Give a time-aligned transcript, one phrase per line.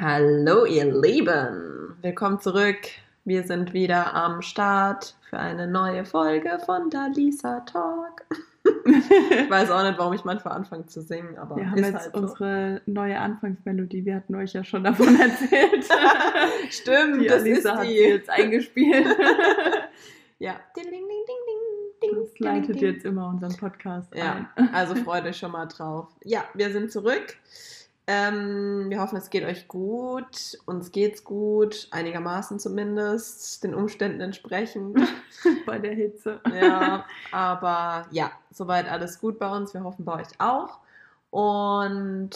[0.00, 2.78] Hallo ihr Lieben, willkommen zurück.
[3.24, 8.24] Wir sind wieder am Start für eine neue Folge von Dalisa Talk.
[8.64, 12.12] ich weiß auch nicht, warum ich manchmal anfange zu singen, aber wir haben jetzt halt
[12.14, 12.20] so.
[12.20, 14.04] unsere neue Anfangsmelodie.
[14.04, 15.86] Wir hatten euch ja schon davon erzählt.
[16.70, 17.88] Stimmt, die das Alisa ist hat die.
[17.88, 19.06] sie jetzt eingespielt.
[20.38, 20.56] ja.
[20.76, 24.74] Ding, ding, ding, ding, ding, Das leitet jetzt immer unseren Podcast Ja, ein.
[24.74, 26.08] also freut euch schon mal drauf.
[26.24, 27.36] Ja, wir sind zurück.
[28.08, 30.58] Ähm, wir hoffen, es geht euch gut.
[30.66, 34.98] Uns geht's gut, einigermaßen zumindest, den Umständen entsprechend.
[35.66, 36.40] Bei der Hitze.
[36.60, 39.72] Ja, aber ja, soweit alles gut bei uns.
[39.74, 40.78] Wir hoffen bei euch auch.
[41.30, 42.30] Und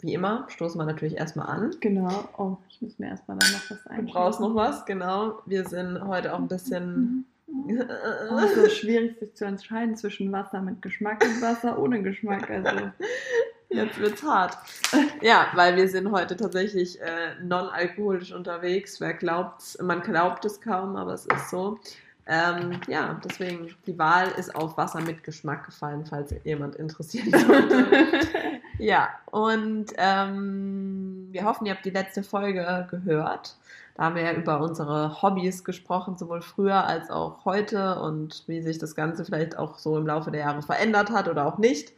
[0.00, 1.76] wie immer stoßen wir natürlich erstmal an.
[1.80, 2.28] Genau.
[2.36, 4.12] Oh, ich muss mir erstmal da noch was Du einschenken.
[4.12, 5.40] brauchst noch was, genau.
[5.46, 7.26] Wir sind heute auch ein bisschen.
[7.46, 12.50] Oh, es ist schwierig, sich zu entscheiden zwischen Wasser mit Geschmack und Wasser ohne Geschmack.
[12.50, 12.70] Also,
[13.74, 14.56] Jetzt wird's hart.
[15.20, 19.00] Ja, weil wir sind heute tatsächlich äh, non-alkoholisch unterwegs.
[19.00, 19.78] Wer glaubt's?
[19.80, 21.78] Man glaubt es kaum, aber es ist so.
[22.26, 27.26] Ähm, ja, deswegen, die Wahl ist auf Wasser mit Geschmack gefallen, falls jemand interessiert
[28.78, 33.56] ja, und ähm, wir hoffen, ihr habt die letzte Folge gehört.
[33.96, 38.62] Da haben wir ja über unsere Hobbys gesprochen, sowohl früher als auch heute und wie
[38.62, 41.92] sich das Ganze vielleicht auch so im Laufe der Jahre verändert hat oder auch nicht.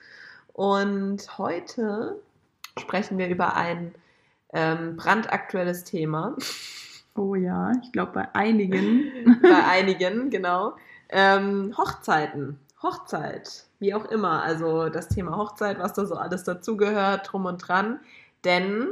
[0.56, 2.18] Und heute
[2.78, 3.94] sprechen wir über ein
[4.54, 6.34] ähm, brandaktuelles Thema.
[7.14, 9.38] oh ja, ich glaube bei einigen.
[9.42, 10.74] Bei einigen, genau.
[11.10, 12.58] Ähm, Hochzeiten.
[12.82, 13.66] Hochzeit.
[13.80, 14.44] Wie auch immer.
[14.44, 18.00] Also das Thema Hochzeit, was da so alles dazugehört, drum und dran.
[18.44, 18.88] Denn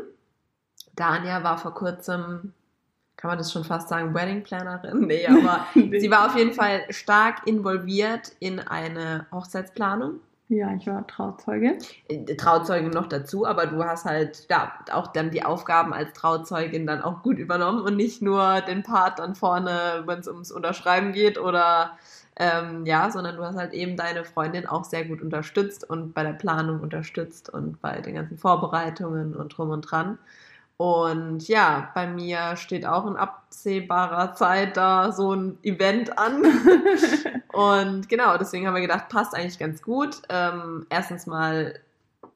[0.96, 2.52] Dania war vor kurzem,
[3.16, 5.06] kann man das schon fast sagen, Wedding Plannerin?
[5.06, 10.20] Nee, aber sie war auf jeden Fall stark involviert in eine Hochzeitsplanung.
[10.48, 11.78] Ja, ich war Trauzeuge.
[12.08, 16.86] Äh, Trauzeugin noch dazu, aber du hast halt ja, auch dann die Aufgaben als Trauzeugin
[16.86, 21.12] dann auch gut übernommen und nicht nur den Part dann vorne, wenn es ums Unterschreiben
[21.12, 21.96] geht oder
[22.36, 26.22] ähm, ja, sondern du hast halt eben deine Freundin auch sehr gut unterstützt und bei
[26.22, 30.18] der Planung unterstützt und bei den ganzen Vorbereitungen und drum und dran.
[30.76, 36.42] Und ja, bei mir steht auch in absehbarer Zeit da so ein Event an.
[37.52, 40.22] Und genau, deswegen haben wir gedacht, passt eigentlich ganz gut.
[40.28, 41.78] Ähm, erstens mal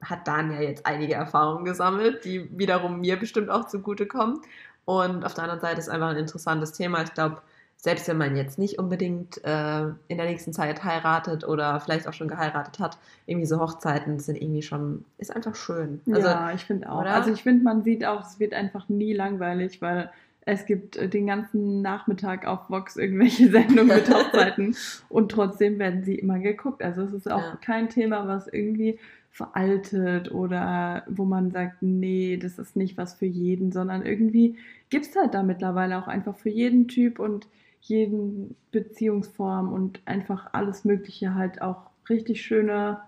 [0.00, 4.40] hat Dania jetzt einige Erfahrungen gesammelt, die wiederum mir bestimmt auch zugutekommen.
[4.84, 7.02] Und auf der anderen Seite ist einfach ein interessantes Thema.
[7.02, 7.42] Ich glaube,
[7.80, 12.12] selbst wenn man jetzt nicht unbedingt äh, in der nächsten Zeit heiratet oder vielleicht auch
[12.12, 16.00] schon geheiratet hat, irgendwie so Hochzeiten sind irgendwie schon, ist einfach schön.
[16.10, 17.00] Also, ja, ich finde auch.
[17.02, 17.14] oder?
[17.14, 21.08] Also ich finde, man sieht auch, es wird einfach nie langweilig, weil es gibt äh,
[21.08, 24.74] den ganzen Nachmittag auf Vox irgendwelche Sendungen mit Hochzeiten
[25.08, 26.82] und trotzdem werden sie immer geguckt.
[26.82, 27.58] Also es ist auch Ja.
[27.64, 28.98] kein Thema, was irgendwie
[29.30, 34.56] veraltet oder wo man sagt, nee, das ist nicht was für jeden, sondern irgendwie
[34.90, 37.46] gibt es halt da mittlerweile auch einfach für jeden Typ und
[37.80, 43.00] jeden Beziehungsform und einfach alles Mögliche halt auch richtig schöne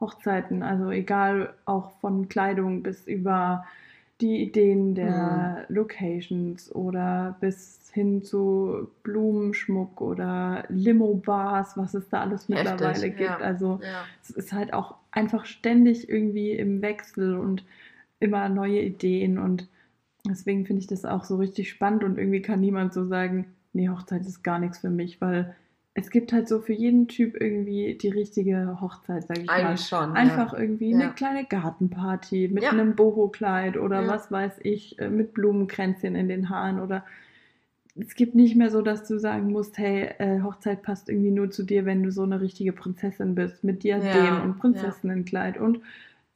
[0.00, 0.62] Hochzeiten.
[0.62, 3.64] Also egal auch von Kleidung bis über
[4.20, 12.48] die Ideen der Locations oder bis hin zu Blumenschmuck oder Limo-Bars, was es da alles
[12.48, 13.20] Heftig, mittlerweile gibt.
[13.20, 13.36] ja.
[13.36, 14.04] Also ja.
[14.22, 17.64] es ist halt auch einfach ständig irgendwie im Wechsel und
[18.20, 19.68] immer neue Ideen und
[20.28, 23.46] deswegen finde ich das auch so richtig spannend und irgendwie kann niemand so sagen,
[23.78, 25.54] nee, Hochzeit ist gar nichts für mich, weil
[25.94, 29.64] es gibt halt so für jeden Typ irgendwie die richtige Hochzeit, sage ich mal.
[29.64, 30.12] Eigentlich schon.
[30.12, 30.58] Einfach ja.
[30.60, 30.98] irgendwie Ja.
[31.00, 32.70] eine kleine Gartenparty mit Ja.
[32.70, 37.04] einem Boho-Kleid oder was weiß ich, äh, mit Blumenkränzchen in den Haaren oder
[38.00, 41.50] es gibt nicht mehr so, dass du sagen musst, hey, äh, Hochzeit passt irgendwie nur
[41.50, 45.80] zu dir, wenn du so eine richtige Prinzessin bist, mit Diadem und Prinzessinnenkleid und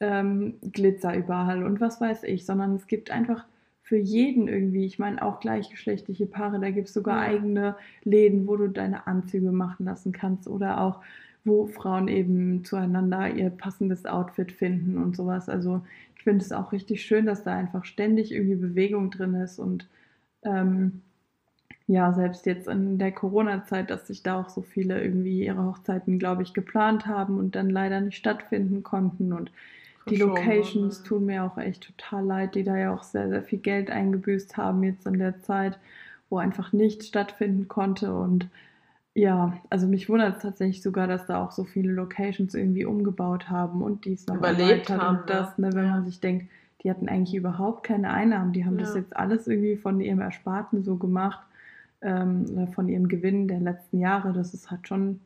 [0.00, 3.44] ähm, Glitzer überall und was weiß ich, sondern es gibt einfach
[3.82, 7.20] für jeden irgendwie, ich meine auch gleichgeschlechtliche Paare, da gibt es sogar Ja.
[7.20, 11.00] eigene Läden, wo du deine Anzüge machen lassen kannst oder auch
[11.44, 15.48] wo Frauen eben zueinander ihr passendes Outfit finden und sowas.
[15.48, 15.82] Also
[16.16, 19.88] ich finde es auch richtig schön, dass da einfach ständig irgendwie Bewegung drin ist und
[20.44, 21.02] ähm,
[21.86, 26.18] ja, selbst jetzt in der Corona-Zeit, dass sich da auch so viele irgendwie ihre Hochzeiten,
[26.18, 29.50] glaube ich, geplant haben und dann leider nicht stattfinden konnten und
[30.08, 31.08] die Locations wurde.
[31.08, 34.56] tun mir auch echt total leid, die da ja auch sehr, sehr viel Geld eingebüßt
[34.56, 35.78] haben jetzt in der Zeit,
[36.30, 38.14] wo einfach nichts stattfinden konnte.
[38.14, 38.48] Und
[39.14, 43.48] ja, also mich wundert es tatsächlich sogar, dass da auch so viele Locations irgendwie umgebaut
[43.50, 45.68] haben und dies noch Überlebt haben, und das, ne?
[45.68, 45.90] ne, wenn Ja.
[45.92, 46.46] man sich denkt,
[46.82, 49.00] die hatten eigentlich überhaupt keine Einnahmen, die haben das Ja.
[49.00, 51.40] jetzt alles irgendwie von ihrem Ersparten so gemacht,
[52.00, 54.32] ähm, oder von ihrem Gewinn der letzten Jahre.
[54.32, 55.20] Das ist halt schon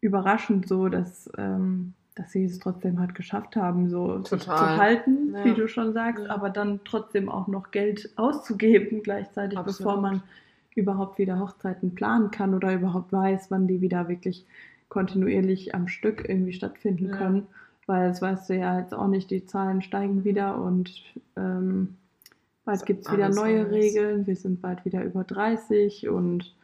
[0.00, 4.40] überraschend so, dass, ähm, dass sie es trotzdem halt geschafft haben, so Total.
[4.40, 5.44] zu halten, ja.
[5.44, 6.30] wie du schon sagst, ja.
[6.30, 9.78] aber dann trotzdem auch noch Geld auszugeben gleichzeitig, Absolut.
[9.78, 10.22] bevor man
[10.74, 14.46] überhaupt wieder Hochzeiten planen kann oder überhaupt weiß, wann die wieder wirklich
[14.88, 17.16] kontinuierlich am Stück irgendwie stattfinden ja.
[17.16, 17.46] können.
[17.86, 21.02] Weil das weißt du ja jetzt auch nicht, die Zahlen steigen wieder und
[21.36, 21.96] ähm,
[22.64, 23.72] bald gibt es wieder neue alles.
[23.72, 24.26] Regeln.
[24.26, 26.54] Wir sind bald wieder über 30 und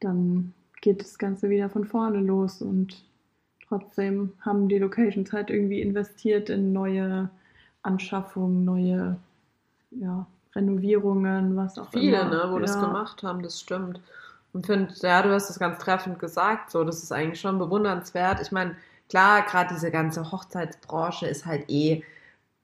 [0.00, 3.02] dann geht das Ganze wieder von vorne los und
[3.72, 7.30] trotzdem haben die Locations halt irgendwie investiert in neue
[7.82, 9.16] Anschaffungen, neue
[9.90, 12.30] ja, Renovierungen, was auch Viele, immer.
[12.30, 12.62] Viele, ne, wo ja.
[12.62, 14.00] das gemacht haben, das stimmt.
[14.52, 18.40] Und finde, ja, du hast das ganz treffend gesagt, so, das ist eigentlich schon bewundernswert.
[18.42, 18.76] Ich meine,
[19.08, 22.04] klar, gerade diese ganze Hochzeitsbranche ist halt eh,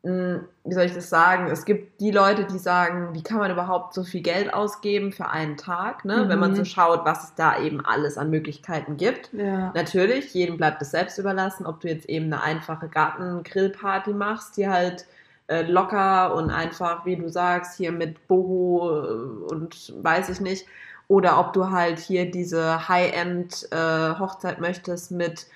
[0.02, 1.48] wie soll ich das sagen?
[1.48, 5.28] Es gibt die Leute, die sagen, wie kann man überhaupt so viel Geld ausgeben für
[5.28, 6.24] einen Tag, ne?
[6.24, 6.28] Mhm.
[6.28, 6.66] Wenn man so mhm.
[6.66, 9.32] schaut, was es da eben alles an Möglichkeiten gibt.
[9.32, 9.72] Ja.
[9.74, 14.68] Natürlich, jedem bleibt es selbst überlassen, ob du jetzt eben eine einfache Gartengrillparty machst, die
[14.68, 15.04] halt
[15.48, 20.64] äh, locker und einfach, wie du sagst, hier mit Boho äh, und weiß ich nicht,
[21.08, 25.46] oder ob du halt hier diese High-End-Hochzeit äh, möchtest mit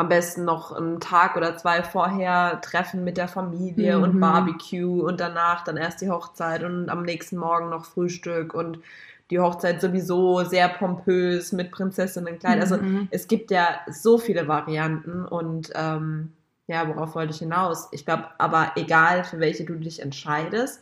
[0.00, 4.02] am besten noch einen Tag oder zwei vorher Treffen mit der Familie mhm.
[4.02, 8.78] und Barbecue und danach dann erst die Hochzeit und am nächsten Morgen noch Frühstück und
[9.28, 12.62] die Hochzeit sowieso sehr pompös mit Prinzessinnenkleid.
[12.62, 12.96] Also mhm.
[12.96, 16.32] Also es gibt ja so viele Varianten und ähm,
[16.66, 17.88] ja, worauf wollte ich hinaus?
[17.92, 20.80] Ich glaube, aber egal für welche du dich entscheidest,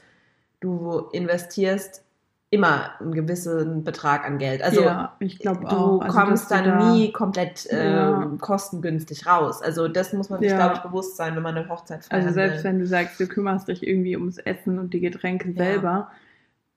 [0.61, 2.05] du investierst
[2.51, 4.63] immer einen gewissen Betrag an Geld.
[4.63, 8.33] Also ja, ich glaube du also, kommst dann da, nie komplett äh, ja.
[8.41, 9.61] kostengünstig raus.
[9.61, 10.57] Also das muss man sich, ja.
[10.57, 12.23] glaube ich, bewusst sein, wenn man eine Hochzeit feiert.
[12.23, 16.11] Also selbst wenn du sagst, du kümmerst dich irgendwie ums Essen und die Getränke selber,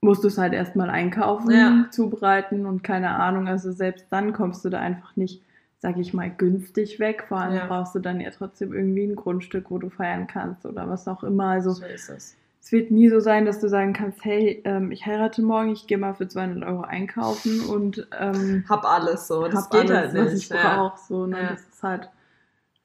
[0.02, 3.48] musst du es halt erstmal einkaufen, zubereiten und keine Ahnung.
[3.48, 5.42] Also selbst dann kommst du da einfach nicht,
[5.78, 7.26] sag ich mal, günstig weg.
[7.30, 10.90] Vor allem brauchst du dann ja trotzdem irgendwie ein Grundstück, wo du feiern kannst oder
[10.90, 11.46] was auch immer.
[11.46, 14.92] Also so ist es es wird nie so sein, dass du sagen kannst, hey, ähm,
[14.92, 19.48] ich heirate morgen, ich gehe mal für 200 Euro einkaufen und ähm, hab alles so.
[19.48, 20.26] Das hab geht alles, halt nicht.
[20.26, 20.76] was ich ja.
[20.76, 21.00] brauche.
[21.08, 21.42] So, ne?
[21.42, 21.50] Ja.
[21.50, 22.10] Das ist halt.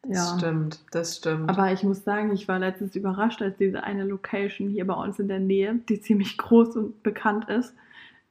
[0.06, 0.14] Ja.
[0.14, 1.50] Das stimmt, das stimmt.
[1.50, 5.18] Aber ich muss sagen, ich war letztens überrascht, als diese eine Location hier bei uns
[5.18, 7.74] in der Nähe, die ziemlich groß und bekannt ist,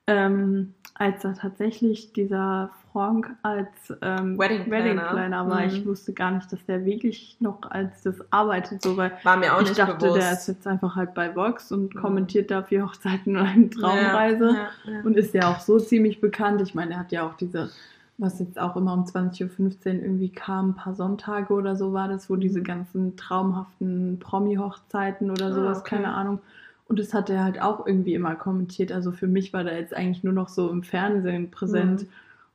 [0.07, 3.67] ähm, als da tatsächlich dieser Frank als
[4.01, 5.61] ähm, Wedding, Wedding Planner, war.
[5.61, 5.67] Mhm.
[5.67, 8.81] Ich wusste gar nicht, dass der wirklich noch als das arbeitet.
[8.81, 10.21] So, weil war mir auch ich nicht dachte, bewusst.
[10.21, 11.99] der ist jetzt einfach halt bei Vox und mhm.
[11.99, 15.01] kommentiert da vier Hochzeiten und eine Traumreise ja, ja, ja.
[15.03, 16.61] und ist ja auch so ziemlich bekannt.
[16.61, 17.69] Ich meine, er hat ja auch diese
[18.17, 22.07] was jetzt auch immer um 20.15 Uhr irgendwie kam, ein paar Sonntage oder so war
[22.07, 25.97] das, wo diese ganzen traumhaften Promi-Hochzeiten oder ah, sowas, okay.
[25.97, 26.39] keine Ahnung.
[26.87, 28.91] Und das hat er halt auch irgendwie immer kommentiert.
[28.91, 32.03] Also für mich war der jetzt eigentlich nur noch so im Fernsehen präsent.
[32.03, 32.07] Mhm.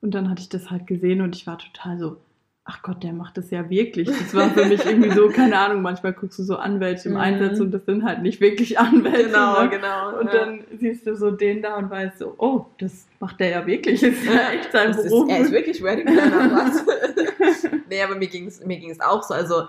[0.02, 2.16] Und dann hatte ich das halt gesehen und ich war total so,
[2.64, 4.08] ach Gott, der macht das ja wirklich.
[4.08, 7.20] Das war für mich irgendwie so, keine Ahnung, manchmal guckst du so Anwälte im mhm.
[7.20, 9.24] Einsatz und das sind halt nicht wirklich Anwälte.
[9.24, 9.68] Genau, ne?
[9.68, 10.18] genau.
[10.18, 10.32] Und ja.
[10.32, 14.00] dann siehst du so den da und weißt so, oh, das macht der ja wirklich.
[14.00, 15.28] Das ist ja echt sein das Beruf.
[15.28, 16.84] Ist, er ist wirklich was?
[17.88, 19.34] nee, aber mir ging es mir ging's auch so.
[19.34, 19.64] Also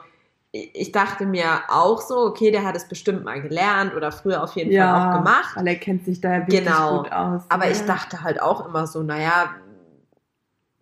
[0.52, 4.56] ich dachte mir auch so, okay, der hat es bestimmt mal gelernt oder früher auf
[4.56, 5.56] jeden ja, Fall auch gemacht.
[5.56, 7.04] Weil er kennt sich da ja wirklich genau.
[7.04, 7.44] gut aus.
[7.48, 7.72] Aber ja.
[7.72, 9.52] ich dachte halt auch immer so, naja,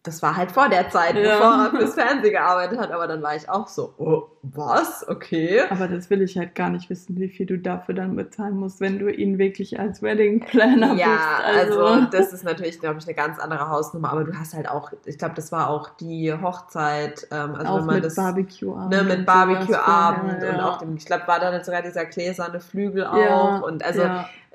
[0.04, 1.38] das war halt vor der Zeit, ja.
[1.38, 5.06] bevor er fürs Fernsehen gearbeitet hat, aber dann war ich auch so, oh, was?
[5.08, 5.62] Okay.
[5.70, 8.80] Aber das will ich halt gar nicht wissen, wie viel du dafür dann bezahlen musst,
[8.80, 11.46] wenn du ihn wirklich als Wedding Planner ja, bist.
[11.46, 11.86] Also.
[11.86, 14.94] also das ist natürlich, glaube ich, eine ganz andere Hausnummer, aber du hast halt auch,
[15.04, 18.90] ich glaube, das war auch die Hochzeit, ähm, also auch wenn man mit das Barbecue-Abend.
[18.92, 20.50] Ne, mit Barbecue-Abend ja.
[20.54, 24.04] und auch dem, ich glaube, war da sogar dieser gläserne Flügel auch und also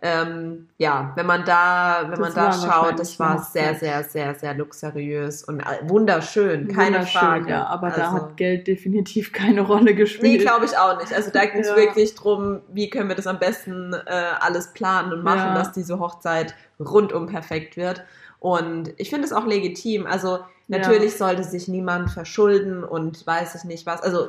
[0.06, 4.34] ähm, ja, wenn man da, wenn das man da schaut, das war sehr, sehr, sehr,
[4.34, 7.50] sehr luxuriös und äh, wunderschön, keine wunderschön, Frage.
[7.50, 10.22] Ja, aber also, da hat Geld definitiv keine Rolle gespielt.
[10.24, 11.14] Nee, glaube ich auch nicht.
[11.14, 11.76] Also da ging es ja.
[11.76, 15.54] wirklich drum, wie können wir das am besten äh, alles planen und machen, ja.
[15.54, 18.04] dass diese Hochzeit rundum perfekt wird.
[18.40, 20.04] Und ich finde es auch legitim.
[20.06, 21.28] Also natürlich ja.
[21.28, 24.02] sollte sich niemand verschulden und weiß ich nicht was.
[24.02, 24.28] Also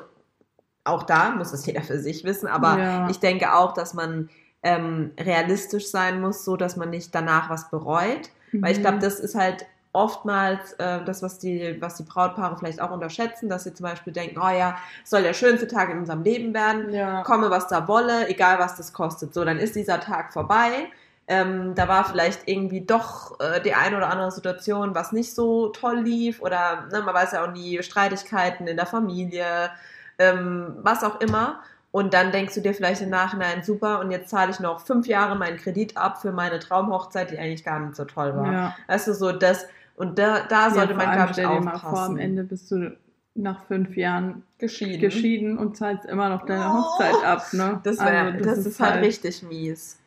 [0.86, 4.29] auch da muss es jeder für sich wissen, aber ich denke auch, dass man
[4.65, 8.29] ähm, realistisch sein muss, so dass man nicht danach was bereut.
[8.51, 8.63] Mhm.
[8.63, 9.01] Weil ich glaube, mhm.
[9.01, 13.63] das ist halt oftmals äh, das, was die, was die Brautpaare vielleicht auch unterschätzen, dass
[13.63, 17.22] sie zum Beispiel denken, oh ja, soll der schönste Tag in unserem Leben werden, ja.
[17.22, 19.34] komme was da wolle, egal was das kostet.
[19.34, 20.89] So, dann ist dieser Tag vorbei.
[21.27, 25.69] Ähm, da war vielleicht irgendwie doch äh, die eine oder andere Situation, was nicht so
[25.69, 29.72] toll lief oder ne, man weiß ja auch nie, Streitigkeiten in der Familie,
[30.19, 31.62] ähm, was auch immer.
[31.95, 35.07] Und dann denkst du dir vielleicht im Nachhinein, super, und jetzt zahle ich noch fünf
[35.07, 38.51] Jahre meinen Kredit ab für meine Traumhochzeit, die eigentlich gar nicht so toll war.
[38.51, 38.75] Ja.
[38.87, 41.63] Weißt du, so das, und da, da sollte ja, man, glaube ich, aufpassen.
[41.63, 42.97] Mal vor, am Ende bist du
[43.33, 44.99] nach fünf Jahren Geschieden.
[44.99, 47.79] geschieden und zahlst immer noch deine Hochzeit ab, ne?
[47.85, 49.97] Das, wär, Also, das, ist halt richtig mies.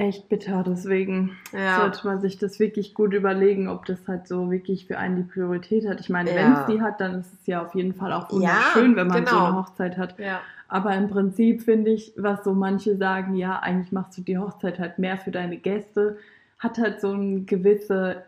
[0.00, 0.64] Echt bitter.
[0.66, 1.80] Deswegen Ja.
[1.80, 5.22] sollte man sich das wirklich gut überlegen, ob das halt so wirklich für einen die
[5.22, 6.00] Priorität hat.
[6.00, 6.36] Ich meine, Ja.
[6.36, 9.26] wenn es die hat, dann ist es ja auf jeden Fall auch wunderschön, wenn man
[9.26, 9.46] so genau.
[9.46, 10.18] eine Hochzeit hat.
[10.18, 10.40] ja.
[10.72, 14.78] Aber im Prinzip finde ich, was so manche sagen, ja, eigentlich machst du die Hochzeit
[14.78, 16.16] halt mehr für deine Gäste,
[16.60, 18.22] hat halt so ein gewisse,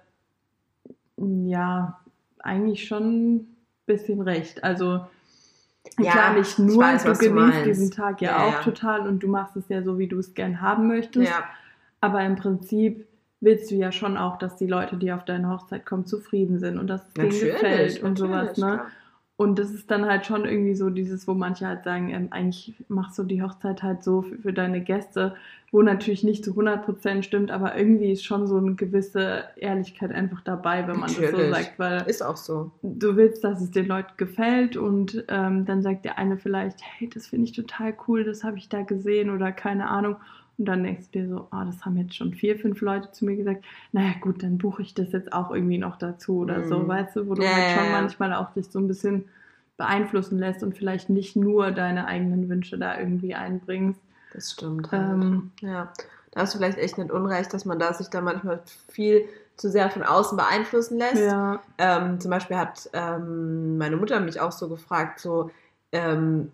[1.17, 2.01] ja,
[2.41, 4.65] eigentlich schon ein bisschen recht.
[4.65, 5.07] Also
[6.01, 7.67] Ja, klar, nicht ich nur, weiß, du du genießt meinst.
[7.67, 8.63] diesen Tag ja, Ja, auch ja.
[8.63, 11.29] total und du machst es ja so, wie du es gern haben möchtest.
[11.31, 11.45] ja.
[12.03, 13.07] Aber im Prinzip
[13.41, 16.79] willst du ja schon auch, dass die Leute, die auf deine Hochzeit kommen, zufrieden sind
[16.79, 18.67] und dass es denen gefällt und sowas, ne?
[18.67, 18.87] klar.
[19.37, 22.75] Und das ist dann halt schon irgendwie so dieses, wo manche halt sagen, ähm, eigentlich
[22.89, 25.35] machst du die Hochzeit halt so für, für deine Gäste,
[25.73, 30.43] wo natürlich nicht zu 100% stimmt, aber irgendwie ist schon so eine gewisse Ehrlichkeit einfach
[30.43, 31.51] dabei, wenn man das so Natürlich.
[31.51, 32.71] sagt, weil Ist auch so.
[32.83, 37.09] du willst, dass es den Leuten gefällt und ähm, dann sagt der eine vielleicht, hey,
[37.09, 40.17] das finde ich total cool, das habe ich da gesehen oder keine Ahnung.
[40.59, 43.25] Und dann denkst du dir so, ah, das haben jetzt schon vier, fünf Leute zu
[43.25, 43.65] mir gesagt.
[43.93, 46.89] Naja, gut, dann buche ich das jetzt auch irgendwie noch dazu oder so, Mhm.
[46.89, 49.25] weißt du, wo du Ja, halt schon manchmal auch dich so ein bisschen
[49.77, 54.01] beeinflussen lässt und vielleicht nicht nur deine eigenen Wünsche da irgendwie einbringst.
[54.31, 55.25] Das stimmt halt.
[55.25, 55.93] Ähm, Ja,
[56.33, 59.71] da hast du vielleicht echt nicht unrecht, dass man da sich da manchmal viel zu
[59.71, 61.37] sehr von außen beeinflussen lässt.
[61.37, 65.51] ja, Ähm, zum Beispiel hat ähm, meine Mutter mich auch so gefragt, so
[65.93, 66.53] ähm,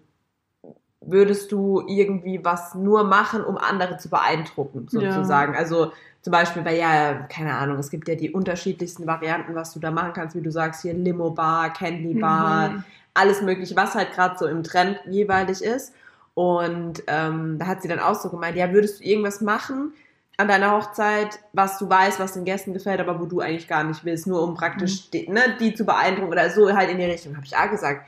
[1.00, 5.00] würdest du irgendwie was nur machen, um andere zu beeindrucken, Ja.
[5.00, 5.56] sozusagen.
[5.56, 9.80] Also zum Beispiel, weil ja, keine Ahnung, es gibt ja die unterschiedlichsten Varianten, was du
[9.80, 12.84] da machen kannst, wie du sagst, hier Limo-Bar, Candy-Bar, Mhm.
[13.14, 15.94] alles mögliche, was halt gerade so im Trend jeweilig ist.
[16.34, 19.92] Und ähm, da hat sie dann auch so gemeint, ja, würdest du irgendwas machen
[20.36, 23.82] an deiner Hochzeit, was du weißt, was den Gästen gefällt, aber wo du eigentlich gar
[23.82, 27.04] nicht willst, nur um praktisch die, ne, die zu beeindrucken oder so halt in die
[27.04, 27.34] Richtung.
[27.36, 28.06] Habe ich auch gesagt,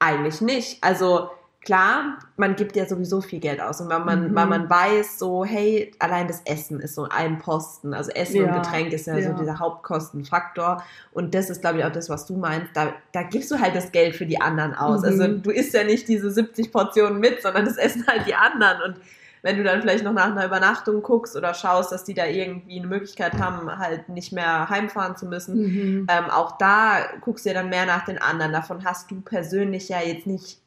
[0.00, 0.82] eigentlich nicht.
[0.82, 1.30] Also
[1.62, 4.34] klar, man gibt ja sowieso viel Geld aus und weil man, Mhm.
[4.34, 7.92] weil man weiß, so, hey, allein das Essen ist so ein Posten.
[7.92, 9.30] Also Essen Ja, und Getränk ist ja, ja.
[9.30, 10.82] so dieser Hauptkostenfaktor.
[11.12, 12.70] Und das ist, glaube ich, auch das, was du meinst.
[12.74, 15.00] Da, da gibst du halt das Geld für die anderen aus.
[15.00, 15.06] Mhm.
[15.06, 18.82] Also du isst ja nicht diese 70 Portionen mit, sondern das essen halt die anderen.
[18.82, 18.96] Und
[19.42, 22.78] wenn du dann vielleicht noch nach einer Übernachtung guckst oder schaust, dass die da irgendwie
[22.78, 26.06] eine Möglichkeit haben, halt nicht mehr heimfahren zu müssen, Mhm.
[26.10, 28.52] ähm, auch da guckst du ja dann mehr nach den anderen.
[28.52, 30.59] Davon hast du persönlich ja jetzt nicht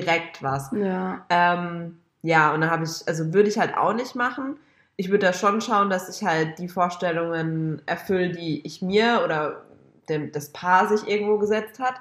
[0.00, 0.70] direkt was.
[0.72, 4.56] Ja, Ähm, ja, und dann habe ich, also würde ich halt auch nicht machen.
[4.96, 9.62] Ich würde da schon schauen, dass ich halt die Vorstellungen erfülle, die ich mir oder
[10.08, 11.94] dem, das Paar sich irgendwo gesetzt hat.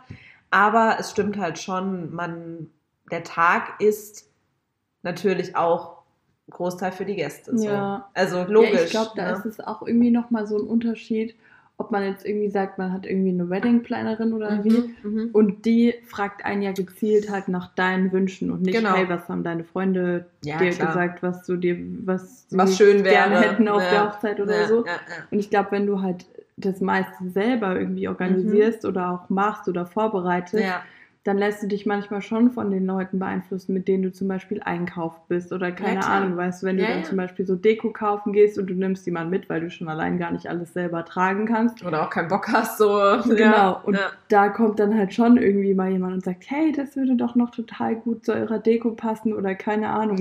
[0.50, 2.70] Aber es stimmt halt schon, man,
[3.12, 4.30] der Tag ist
[5.02, 6.04] natürlich auch
[6.50, 7.58] Großteil für die Gäste.
[7.58, 7.66] So.
[7.66, 8.10] Ja.
[8.14, 8.74] Also logisch.
[8.74, 9.38] Ja, ich glaube, da ne?
[9.38, 11.36] ist es auch irgendwie nochmal so ein Unterschied,
[11.78, 14.70] ob man jetzt irgendwie sagt, man hat irgendwie eine Wedding-Planerin oder wie.
[14.70, 15.30] Mhm, mhm.
[15.34, 18.96] Und die fragt einen ja gezielt halt nach deinen Wünschen und nicht, Genau.
[18.96, 20.88] hey, was haben deine Freunde Ja, dir klar.
[20.90, 23.50] gesagt, was du dir, was, sie Was schön gerne wäre.
[23.52, 23.90] hätten auf Ja.
[23.90, 24.86] der Hochzeit oder ja, so.
[25.32, 26.26] Und ich glaube, wenn du halt
[26.58, 30.72] das meiste selber irgendwie organisierst oder auch machst oder vorbereitest, Mhm.
[31.24, 34.62] Dann lässt du dich manchmal schon von den Leuten beeinflussen, mit denen du zum Beispiel
[34.62, 36.12] einkauft bist oder keine klar.
[36.22, 37.04] Ahnung, weißt du, wenn du Ja, dann ja.
[37.06, 40.18] zum Beispiel so Deko kaufen gehst und du nimmst jemanden mit, weil du schon allein
[40.18, 41.82] gar nicht alles selber tragen kannst.
[41.86, 42.90] Oder auch keinen Bock hast, so.
[43.24, 44.12] Genau, Ja, und ja.
[44.28, 47.52] da kommt dann halt schon irgendwie mal jemand und sagt, hey, das würde doch noch
[47.52, 50.18] total gut zu eurer Deko passen oder keine Ahnung.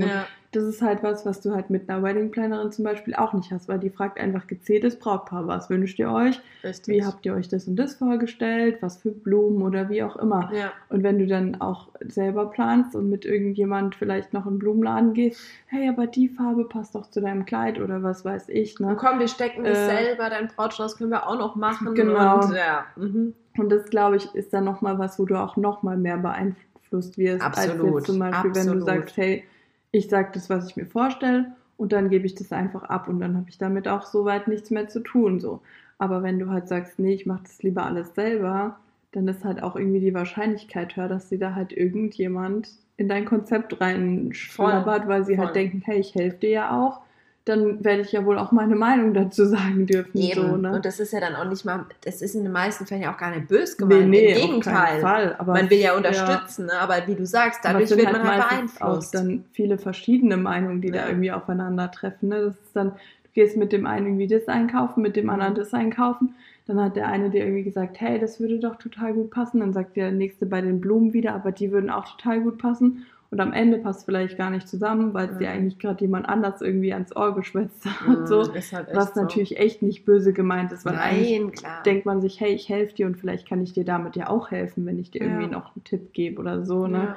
[0.52, 3.68] Das ist halt was, was du halt mit einer Wedding-Planerin zum Beispiel auch nicht hast,
[3.68, 6.40] weil die fragt einfach gezieltes Brautpaar, was wünscht ihr euch?
[6.62, 6.94] Richtig.
[6.94, 8.76] Wie habt ihr euch das und das vorgestellt?
[8.82, 10.50] Was für Blumen oder wie auch immer.
[10.54, 10.70] ja.
[10.90, 15.14] Und wenn du dann auch selber planst und mit irgendjemand vielleicht noch in den Blumenladen
[15.14, 18.88] gehst, hey, aber die Farbe passt doch zu deinem Kleid oder was weiß ich, Und
[18.88, 18.96] ne?
[18.96, 21.94] komm, wir stecken das Äh, selber, dein Brautstrauß können wir auch noch machen.
[21.94, 22.40] Genau.
[22.44, 22.84] Und, ja.
[22.96, 23.32] Mhm.
[23.56, 27.42] Und das, glaube ich, ist dann nochmal was, wo du auch nochmal mehr beeinflusst wirst,
[27.42, 28.84] als Absolut, jetzt zum Beispiel, wenn du absolut.
[28.86, 29.44] sagst, hey,
[29.92, 33.20] ich sag das, was ich mir vorstelle und dann gebe ich das einfach ab und
[33.20, 35.38] dann habe ich damit auch soweit nichts mehr zu tun.
[35.38, 35.60] so.
[35.98, 38.78] Aber wenn du halt sagst, nee, ich mache das lieber alles selber,
[39.12, 43.24] dann ist halt auch irgendwie die Wahrscheinlichkeit höher, dass sie da halt irgendjemand in dein
[43.24, 45.44] Konzept reinschlabbert, weil sie voll.
[45.44, 47.00] halt denken, hey, ich helfe dir ja auch.
[47.44, 50.16] Dann werde ich ja wohl auch meine Meinung dazu sagen dürfen.
[50.16, 50.40] Eben.
[50.40, 50.72] So, ne?
[50.72, 53.12] Und das ist ja dann auch nicht mal, das ist in den meisten Fällen ja
[53.12, 54.10] auch gar nicht böse gemeint.
[54.10, 55.00] nee, nee, Im Gegenteil.
[55.00, 55.36] Fall.
[55.44, 55.96] Man will ja ja.
[55.96, 56.74] unterstützen, ne?
[56.80, 59.16] aber wie du sagst, dadurch wird man halt meistens beeinflusst.
[59.16, 61.02] Auch dann viele verschiedene Meinungen, die Ja.
[61.02, 62.28] da irgendwie aufeinandertreffen.
[62.28, 62.40] Ne?
[62.42, 65.74] Das ist dann, du gehst mit dem einen irgendwie das einkaufen, mit dem anderen das
[65.74, 66.36] einkaufen.
[66.68, 69.58] Dann hat der eine dir irgendwie gesagt, hey, das würde doch total gut passen.
[69.58, 73.04] Dann sagt der nächste bei den Blumen wieder, aber die würden auch total gut passen.
[73.32, 76.60] Und am Ende passt vielleicht gar nicht zusammen, weil es dir eigentlich gerade jemand anders
[76.60, 78.52] irgendwie ans Ohr geschwätzt hat und so.
[78.52, 79.22] Halt was so.
[79.22, 81.82] natürlich echt nicht böse gemeint ist, weil Nein, eigentlich klar.
[81.82, 84.50] denkt man sich, hey, ich helfe dir und vielleicht kann ich dir damit ja auch
[84.50, 86.86] helfen, wenn ich dir irgendwie noch einen Tipp gebe oder so.
[86.86, 87.16] Ne?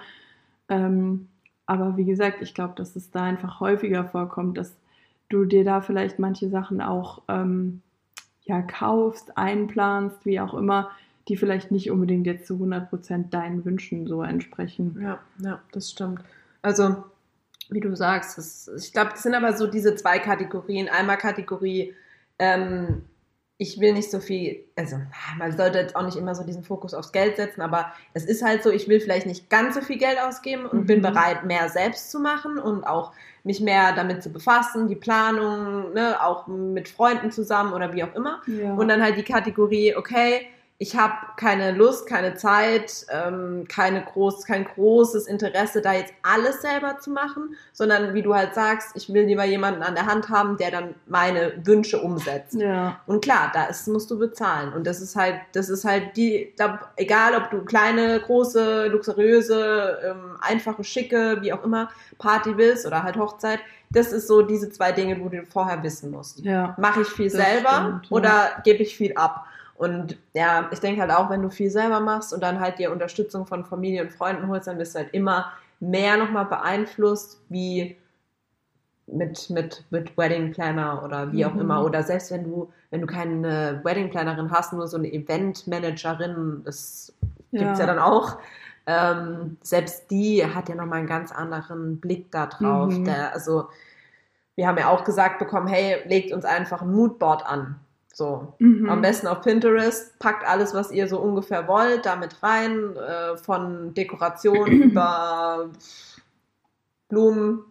[0.69, 1.27] Ähm,
[1.65, 4.73] aber wie gesagt, ich glaube, dass es da einfach häufiger vorkommt, dass
[5.27, 7.81] du dir da vielleicht manche Sachen auch ähm,
[8.43, 10.91] ja, kaufst, einplanst, wie auch immer,
[11.27, 14.99] die vielleicht nicht unbedingt jetzt zu 100% deinen Wünschen so entsprechen.
[15.01, 16.21] Ja, ja, das stimmt.
[16.61, 17.03] Also,
[17.69, 20.87] wie du sagst, das, ich glaube, das sind aber so diese zwei Kategorien.
[20.87, 21.95] Einmal Kategorie,
[22.37, 23.03] ähm,
[23.57, 24.97] ich will nicht so viel, also
[25.37, 28.43] man sollte jetzt auch nicht immer so diesen Fokus aufs Geld setzen, aber es ist
[28.43, 30.85] halt so, ich will vielleicht nicht ganz so viel Geld ausgeben und mhm.
[30.85, 33.13] bin bereit, mehr selbst zu machen und auch
[33.43, 38.13] mich mehr damit zu befassen, die Planung, ne, auch mit Freunden zusammen oder wie auch
[38.13, 38.41] immer.
[38.47, 38.73] Ja.
[38.73, 44.45] Und dann halt die Kategorie, okay, ich habe keine Lust, keine Zeit, ähm, keine groß,
[44.45, 49.13] kein großes Interesse, da jetzt alles selber zu machen, sondern wie du halt sagst, ich
[49.13, 52.55] will lieber jemanden an der Hand haben, der dann meine Wünsche umsetzt.
[52.55, 52.99] Ja.
[53.05, 54.73] Und klar, da ist, musst du bezahlen.
[54.73, 59.99] Und das ist halt, das ist halt die, glaub, egal ob du kleine, große, luxuriöse,
[60.03, 63.59] ähm, einfache, schicke, wie auch immer, Party willst oder halt Hochzeit,
[63.91, 66.39] das ist so diese zwei Dinge, wo du vorher wissen musst.
[66.39, 66.75] Ja.
[66.77, 68.11] Mache ich viel selber stimmt, ja.
[68.11, 69.45] oder gebe ich viel ab?
[69.77, 72.91] Und ja, ich denke halt auch, wenn du viel selber machst und dann halt dir
[72.91, 77.97] Unterstützung von Familie und Freunden holst, dann bist du halt immer mehr nochmal beeinflusst, wie
[79.07, 81.61] mit, mit, mit Wedding Planner oder wie auch mhm.
[81.61, 81.83] immer.
[81.83, 86.61] Oder selbst wenn du, wenn du keine Wedding Plannerin hast, nur so eine Event Managerin,
[86.63, 87.13] das
[87.51, 87.85] gibt es ja.
[87.85, 88.37] ja dann auch.
[88.87, 92.93] Ähm, selbst die hat ja nochmal einen ganz anderen Blick da drauf.
[92.93, 93.05] Mhm.
[93.05, 93.69] Der, also,
[94.55, 97.79] wir haben ja auch gesagt bekommen, hey, legt uns einfach ein Moodboard an.
[98.15, 98.89] So, mhm.
[98.89, 103.93] am besten auf Pinterest, packt alles, was ihr so ungefähr wollt, damit rein, äh, von
[103.93, 105.69] Dekoration über
[107.09, 107.65] Blumen.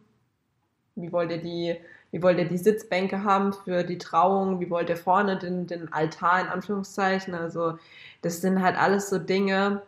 [0.97, 1.77] Wie wollt ihr die,
[2.11, 4.61] wie wollt ihr die Sitzbänke haben für die Trauung?
[4.61, 7.35] Wie wollt ihr vorne den, den Altar in Anführungszeichen?
[7.35, 7.79] Also,
[8.21, 9.81] das sind halt alles so Dinge,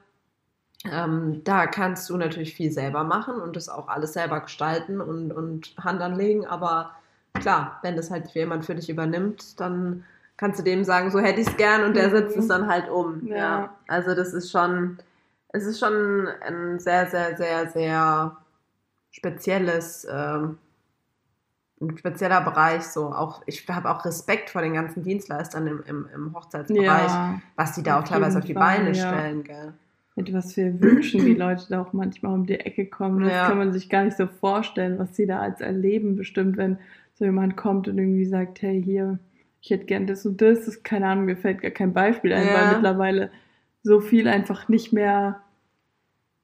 [0.90, 5.32] ähm, da kannst du natürlich viel selber machen und das auch alles selber gestalten und,
[5.32, 6.92] und Hand anlegen, aber
[7.34, 10.04] klar, wenn das halt jemand für dich übernimmt, dann
[10.36, 12.48] kannst du dem sagen, so hätte ich es gern und der setzt es mhm.
[12.48, 13.26] dann halt um.
[13.26, 13.36] Ja.
[13.36, 13.76] ja.
[13.88, 14.98] Also das ist schon,
[15.48, 18.36] es ist schon ein sehr, sehr, sehr, sehr
[19.10, 20.58] spezielles, ähm,
[21.80, 22.82] ein spezieller Bereich.
[22.82, 27.40] So auch, ich habe auch Respekt vor den ganzen Dienstleistern im, im, im Hochzeitsbereich, ja,
[27.56, 29.08] was die da auch teilweise auf die Fall, Beine ja.
[29.08, 29.72] stellen, gell.
[30.18, 33.22] Mit was für Wünschen die Leute da auch manchmal um die Ecke kommen.
[33.22, 36.78] Das kann man sich gar nicht so vorstellen, was sie da als erleben, bestimmt, wenn
[37.14, 39.18] so jemand kommt und irgendwie sagt, hey, hier,
[39.60, 42.46] ich hätte gern das und das, das keine Ahnung, mir fällt gar kein Beispiel ein,
[42.46, 42.54] ja.
[42.54, 43.30] weil mittlerweile
[43.82, 45.40] so viel einfach nicht mehr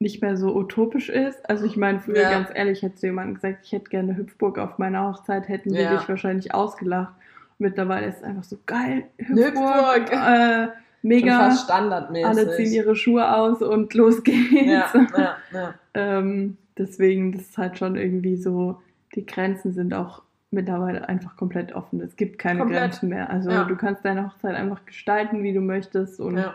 [0.03, 1.49] nicht mehr so utopisch ist.
[1.49, 2.29] Also ich meine, früher ja.
[2.29, 5.95] ganz ehrlich, hätte jemand gesagt, ich hätte gerne Hüpfburg auf meiner Hochzeit, hätten die ja.
[5.95, 7.13] dich wahrscheinlich ausgelacht.
[7.57, 10.67] Mittlerweile ist es einfach so geil, Hüpfburg, Äh,
[11.01, 11.39] mega.
[11.39, 12.27] fast standardmäßig.
[12.27, 14.93] Alle ziehen ihre Schuhe aus und los geht's.
[15.13, 15.75] Ja.
[15.93, 18.81] ähm, deswegen, das ist halt schon irgendwie so,
[19.15, 21.99] die Grenzen sind auch mittlerweile einfach komplett offen.
[22.01, 22.81] Es gibt keine komplett.
[22.81, 23.29] Grenzen mehr.
[23.29, 23.63] Also ja.
[23.65, 26.19] du kannst deine Hochzeit einfach gestalten, wie du möchtest.
[26.19, 26.53] Und, ja,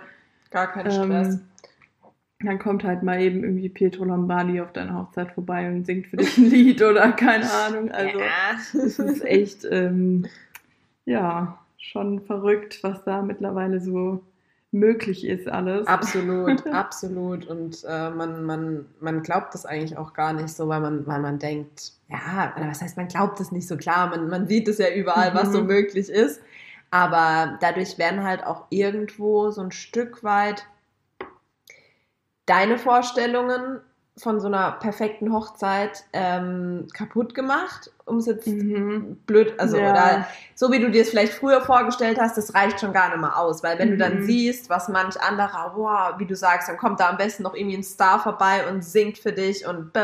[0.50, 1.34] gar kein Stress.
[1.34, 1.40] Ähm,
[2.40, 6.18] dann kommt halt mal eben irgendwie Pietro Lombardi auf deine Hochzeit vorbei und singt für
[6.18, 7.90] dich ein Lied oder keine Ahnung.
[7.90, 8.20] Also
[8.78, 10.26] es ist echt, ähm,
[11.04, 14.22] ja, schon verrückt, was da mittlerweile so
[14.70, 15.87] möglich ist alles.
[15.87, 17.46] Absolut, absolut.
[17.46, 21.20] Und äh, man, man, man glaubt das eigentlich auch gar nicht so, weil man, weil
[21.20, 24.78] man denkt, ja, was heißt, man glaubt es nicht so klar, man, man sieht es
[24.78, 25.66] ja überall, was so mhm.
[25.68, 26.40] möglich ist.
[26.90, 30.66] Aber dadurch werden halt auch irgendwo so ein Stück weit
[32.46, 33.81] deine Vorstellungen
[34.18, 39.16] von so einer perfekten Hochzeit ähm, kaputt gemacht, um es jetzt mhm.
[39.26, 39.90] blöd, also ja.
[39.90, 43.20] oder so wie du dir es vielleicht früher vorgestellt hast, das reicht schon gar nicht
[43.20, 43.92] mehr aus, weil wenn mhm.
[43.92, 44.26] du dann mhm.
[44.26, 47.76] siehst, was manch anderer, wow, wie du sagst, dann kommt da am besten noch irgendwie
[47.76, 50.00] ein Star vorbei und singt für dich und b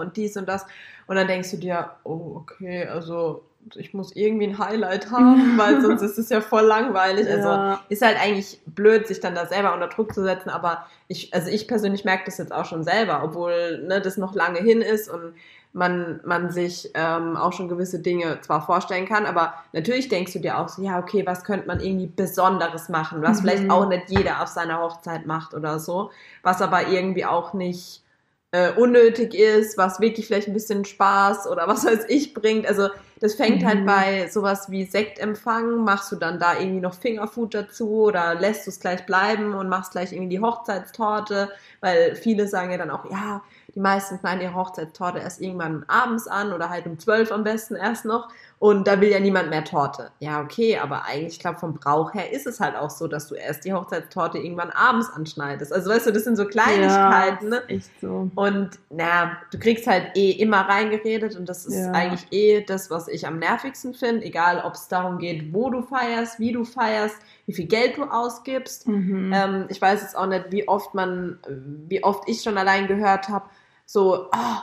[0.00, 0.66] und dies und das
[1.06, 5.80] und dann denkst du dir, oh okay, also ich muss irgendwie ein Highlight haben, weil
[5.80, 7.28] sonst ist es ja voll langweilig.
[7.28, 7.80] Also ja.
[7.88, 11.50] ist halt eigentlich blöd, sich dann da selber unter Druck zu setzen, aber ich, also
[11.50, 15.08] ich persönlich merke das jetzt auch schon selber, obwohl ne, das noch lange hin ist
[15.08, 15.34] und
[15.72, 20.38] man, man sich ähm, auch schon gewisse Dinge zwar vorstellen kann, aber natürlich denkst du
[20.40, 23.42] dir auch so, ja, okay, was könnte man irgendwie Besonderes machen, was mhm.
[23.42, 26.10] vielleicht auch nicht jeder auf seiner Hochzeit macht oder so,
[26.42, 28.02] was aber irgendwie auch nicht
[28.50, 32.66] äh, unnötig ist, was wirklich vielleicht ein bisschen Spaß oder was weiß ich bringt.
[32.66, 32.88] Also
[33.20, 33.90] das fängt halt mhm.
[33.90, 38.66] halt bei sowas wie Sektempfang, machst du dann da irgendwie noch Fingerfood dazu oder lässt
[38.66, 42.90] du es gleich bleiben und machst gleich irgendwie die Hochzeitstorte, weil viele sagen ja dann
[42.90, 43.42] auch, ja,
[43.74, 47.74] die meisten schneiden ihre Hochzeitstorte erst irgendwann abends an oder halt um zwölf am besten
[47.74, 48.28] erst noch.
[48.60, 50.10] Und da will ja niemand mehr Torte.
[50.18, 53.28] Ja, okay, aber eigentlich, ich glaube, vom Brauch her ist es halt auch so, dass
[53.28, 55.72] du erst die Hochzeitstorte irgendwann abends anschneidest.
[55.72, 57.52] Also weißt du, das sind so Kleinigkeiten.
[57.52, 58.28] Ja, echt so.
[58.34, 61.92] Und naja, du kriegst halt eh immer reingeredet und das ist Ja.
[61.92, 64.24] eigentlich eh das, was ich am nervigsten finde.
[64.24, 67.16] Egal, ob es darum geht, wo du feierst, wie du feierst,
[67.46, 68.88] wie viel Geld du ausgibst.
[68.88, 69.32] Mhm.
[69.32, 71.38] Ähm, ich weiß jetzt auch nicht, wie oft man,
[71.86, 73.48] wie oft ich schon allein gehört habe,
[73.86, 74.56] so, oh,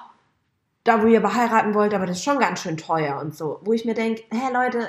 [0.86, 3.60] da wo ihr aber heiraten wollt, aber das ist schon ganz schön teuer und so.
[3.64, 4.88] Wo ich mir denke, hä Leute,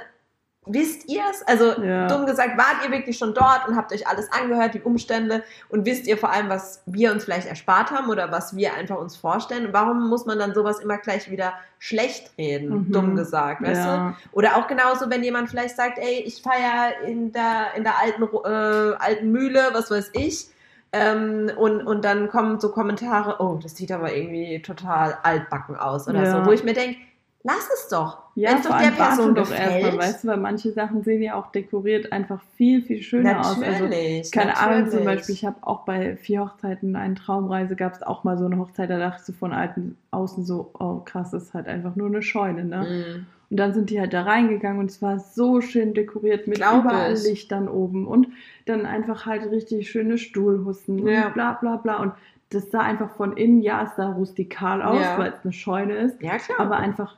[0.68, 1.42] wisst ihr es?
[1.44, 2.08] Also Ja.
[2.08, 5.86] dumm gesagt, wart ihr wirklich schon dort und habt euch alles angehört, die Umstände und
[5.86, 9.16] wisst ihr vor allem, was wir uns vielleicht erspart haben oder was wir einfach uns
[9.16, 9.66] vorstellen?
[9.66, 12.92] Und warum muss man dann sowas immer gleich wieder schlecht reden, Mhm.
[12.92, 13.88] dumm gesagt, weißt du?
[13.88, 14.16] ja.
[14.32, 18.22] Oder auch genauso, wenn jemand vielleicht sagt, ey, ich feiere in der, in der alten,
[18.24, 20.48] äh, alten Mühle, was weiß ich.
[20.96, 26.08] Ähm, und, und dann kommen so Kommentare, oh, das sieht aber irgendwie total altbacken aus
[26.08, 26.26] oder Ja.
[26.26, 26.98] so, wo ich mir denke,
[27.46, 28.18] lass es doch.
[28.34, 31.22] Ja, Wenn es vor doch der Person doch erstmal, weißt du, weil manche Sachen sehen
[31.22, 33.62] ja auch dekoriert einfach viel, viel schöner aus.
[33.62, 34.30] Also, Natürlich.
[34.32, 35.04] keine Ahnung, zum natürlich.
[35.04, 38.58] Beispiel, ich habe auch bei vier Hochzeiten, eine Traumreise, gab es auch mal so eine
[38.58, 42.08] Hochzeit, da dachte ich von alten außen so, oh krass, das ist halt einfach nur
[42.08, 42.82] eine Scheune, ne?
[43.18, 43.26] Mm.
[43.48, 47.12] Und dann sind die halt da reingegangen und es war so schön dekoriert mit überall
[47.12, 47.22] ich.
[47.22, 48.26] Lichtern oben und
[48.64, 51.28] dann einfach halt richtig schöne Stuhlhussen Ja.
[51.28, 51.98] und bla bla bla.
[52.02, 52.12] Und
[52.50, 55.16] das sah einfach von innen, ja, es sah rustikal aus, Ja.
[55.18, 56.58] weil es eine Scheune ist, Ja, klar.
[56.60, 57.14] aber einfach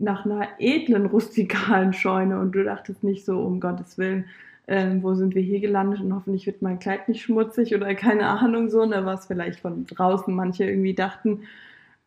[0.00, 4.24] nach einer edlen rustikalen Scheune und du dachtest nicht so, um Gottes Willen,
[4.66, 8.26] ähm, wo sind wir hier gelandet und hoffentlich wird mein Kleid nicht schmutzig oder keine
[8.28, 11.42] Ahnung so, ne, was vielleicht von draußen manche irgendwie dachten.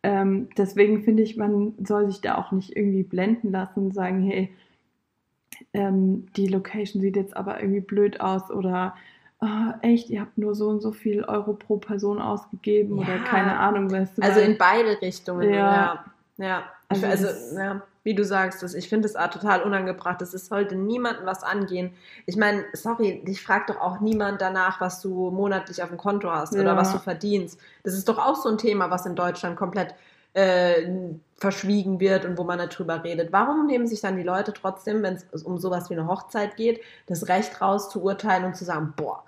[0.02, 4.22] Ähm, deswegen finde ich, man soll sich da auch nicht irgendwie blenden lassen und sagen,
[4.22, 4.54] hey,
[5.72, 8.94] ähm, die Location sieht jetzt aber irgendwie blöd aus oder
[9.40, 13.22] ah, echt, ihr habt nur so und so viel Euro pro Person ausgegeben oder Ja.
[13.24, 14.22] keine Ahnung, weißt du.
[14.22, 15.54] Also in beide Richtungen, ja.
[15.56, 16.04] Ja.
[16.36, 16.64] Ja.
[17.02, 20.20] Also Also, ja, wie du sagst, das, ich finde es total unangebracht.
[20.20, 21.94] Das ist, sollte niemandem was angehen.
[22.26, 26.30] Ich meine, sorry, dich fragt doch auch niemand danach, was du monatlich auf dem Konto
[26.30, 26.76] hast oder Ja.
[26.76, 27.58] was du verdienst.
[27.82, 29.94] Das ist doch auch so ein Thema, was in Deutschland komplett
[30.34, 30.86] äh,
[31.36, 33.32] verschwiegen wird und wo man drüber redet.
[33.32, 36.80] Warum nehmen sich dann die Leute trotzdem, wenn es um sowas wie eine Hochzeit geht,
[37.06, 39.24] das Recht raus zu urteilen und zu sagen, boah,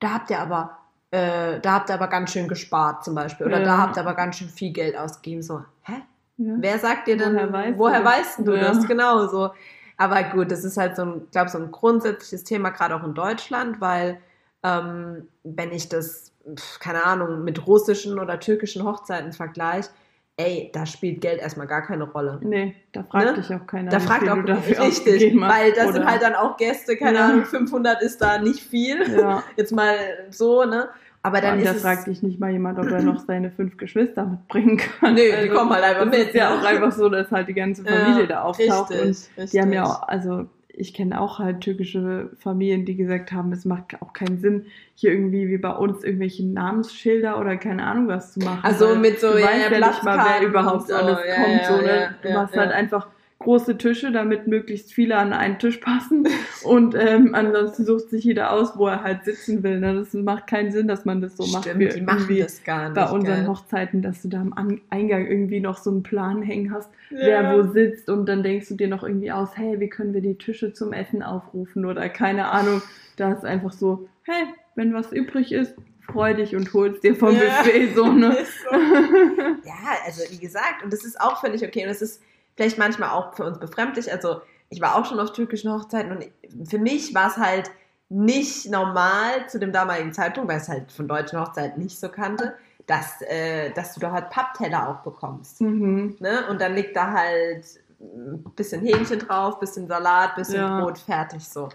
[0.00, 0.76] da habt ihr aber,
[1.12, 3.64] äh, da habt ihr aber ganz schön gespart zum Beispiel oder Ja.
[3.64, 5.42] da habt ihr aber ganz schön viel Geld ausgegeben.
[5.42, 6.02] So, hä?
[6.38, 6.54] Ja.
[6.58, 8.44] Wer sagt dir denn, Woher weißt woher du weißt das?
[8.44, 8.60] du Ja.
[8.72, 8.86] das?
[8.88, 9.50] Genau so.
[9.96, 13.14] Aber gut, das ist halt so ein, glaube so ein grundsätzliches Thema, gerade auch in
[13.14, 14.18] Deutschland, weil
[14.62, 16.32] ähm, wenn ich das,
[16.80, 19.90] keine Ahnung, mit russischen oder türkischen Hochzeiten vergleiche,
[20.36, 22.38] ey, da spielt Geld erstmal gar keine Rolle.
[22.42, 23.34] Nee, da fragt Ne?
[23.34, 23.90] dich auch keiner.
[23.90, 27.26] Da fragt auch dafür richtig, weil das sind oder- halt dann auch Gäste, keine Ja.
[27.26, 29.42] Ahnung, 500 ist da nicht viel, Ja.
[29.56, 29.96] jetzt mal
[30.30, 30.88] so, ne?
[31.22, 33.50] Aber dann und da ist es, fragt dich nicht mal jemand, ob er noch seine
[33.50, 35.14] fünf Geschwister mitbringen kann.
[35.14, 37.82] Nö, die kommen halt einfach mit, ist ja auch einfach so, dass halt die ganze
[37.84, 38.90] Familie Ja, da auftaucht.
[38.90, 39.50] richtig, und richtig.
[39.50, 43.64] die haben ja auch, also ich kenne auch halt türkische Familien, die gesagt haben, es
[43.64, 48.32] macht auch keinen Sinn, hier irgendwie wie bei uns irgendwelche Namensschilder oder keine Ahnung was
[48.34, 48.60] zu machen.
[48.62, 50.94] Also mit so, du ja, weißt ja, ja nicht mal, wer überhaupt so.
[50.94, 51.62] alles Ja, kommt.
[51.62, 52.14] ja, so, ne?
[52.22, 53.08] du machst halt einfach
[53.40, 56.26] große Tische, damit möglichst viele an einen Tisch passen.
[56.64, 59.78] Und ähm, ansonsten sucht sich jeder aus, wo er halt sitzen will.
[59.78, 59.94] Ne?
[59.94, 61.64] Das macht keinen Sinn, dass man das so macht.
[61.64, 62.94] Stimmt, wie die machen das gar nicht.
[62.94, 63.46] bei unseren gell?
[63.46, 67.18] Hochzeiten, dass du da am An- Eingang irgendwie noch so einen Plan hängen hast, Ja.
[67.20, 70.20] wer wo sitzt und dann denkst du dir noch irgendwie aus, hey, wie können wir
[70.20, 72.82] die Tische zum Essen aufrufen oder keine Ahnung.
[73.16, 77.34] Da ist einfach so, hey, wenn was übrig ist, freu dich und hol's dir vom
[77.36, 77.40] Ja.
[77.62, 78.36] Buffet so, ne?
[78.64, 78.76] So.
[79.64, 79.74] Ja,
[80.06, 81.82] also wie gesagt, und das ist auch völlig okay.
[81.82, 82.20] Und das ist
[82.58, 84.10] vielleicht manchmal auch für uns befremdlich.
[84.10, 87.70] Also ich war auch schon auf türkischen Hochzeiten und für mich war es halt
[88.08, 92.08] nicht normal zu dem damaligen Zeitpunkt, weil ich es halt von deutschen Hochzeiten nicht so
[92.08, 92.54] kannte,
[92.88, 95.60] dass, äh, dass du da halt Pappteller auch bekommst.
[95.60, 96.16] mhm.
[96.18, 96.48] Ne?
[96.50, 97.64] Und dann liegt da halt
[98.00, 100.80] ein bisschen Hähnchen drauf, bisschen Salat, bisschen Ja.
[100.80, 101.68] Brot, fertig so.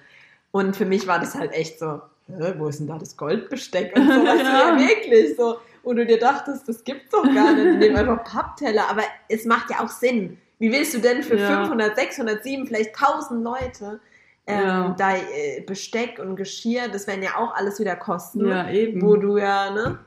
[0.51, 4.05] Und für mich war das halt echt so, wo ist denn da das Goldbesteck und
[4.05, 4.77] so, weißt du, Ja.
[4.77, 5.59] ja, wirklich so.
[5.83, 9.45] Und du dir dachtest, das gibt's doch gar nicht, die nehmen einfach Pappteller, aber es
[9.45, 10.39] macht ja auch Sinn.
[10.63, 11.57] Wie willst du denn für Ja.
[11.65, 13.99] 500, 600, 7, vielleicht 1000 Leute
[14.47, 14.95] ähm, Ja.
[14.97, 19.01] da äh, Besteck und Geschirr, das wären ja auch alles wieder Kosten, Ja, eben.
[19.01, 19.99] wo du ja, ne?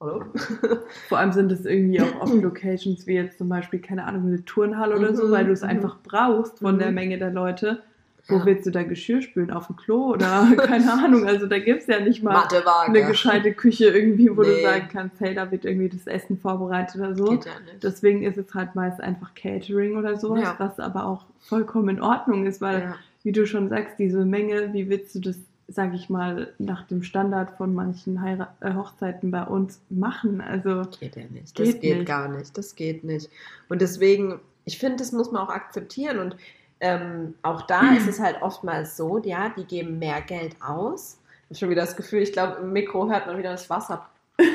[0.00, 0.24] Hallo?
[1.08, 4.44] Vor allem sind es irgendwie auch oft Locations wie jetzt zum Beispiel, keine Ahnung, eine
[4.44, 5.70] Turnhalle oder so, Mhm, weil du es mhm.
[5.70, 6.78] einfach brauchst von Mhm.
[6.78, 7.82] der Menge der Leute.
[8.28, 8.46] Wo Ja.
[8.46, 9.50] willst du da Geschirr spülen?
[9.50, 11.26] Auf dem Klo oder keine Ahnung.
[11.26, 12.46] Also da gibt es ja nicht mal
[12.86, 14.62] eine gescheite Küche irgendwie, wo du Nee.
[14.62, 17.24] sagen kannst, hey, da wird irgendwie das Essen vorbereitet oder so.
[17.24, 17.82] Geht ja nicht.
[17.82, 20.54] Deswegen ist es halt meist einfach Catering oder sowas, Ja.
[20.58, 22.94] was aber auch vollkommen in Ordnung ist, weil, ja.
[23.24, 25.36] wie du schon sagst, diese Menge, wie willst du das
[25.68, 30.42] sage ich mal, nach dem Standard von manchen Heira äh, Hochzeiten bei uns machen.
[30.42, 31.58] Also geht ja nicht.
[31.58, 32.06] Das geht, geht nicht.
[32.06, 32.58] gar nicht.
[32.58, 33.30] Das geht nicht.
[33.70, 36.18] Und deswegen, ich finde, das muss man auch akzeptieren.
[36.18, 36.36] Und
[36.82, 41.18] ähm, auch da ist es halt oftmals so, ja, die geben mehr Geld aus.
[41.48, 44.06] Ich habe schon wieder das Gefühl, ich glaube, im Mikro hört man wieder das Wasser.
[44.38, 44.46] Muss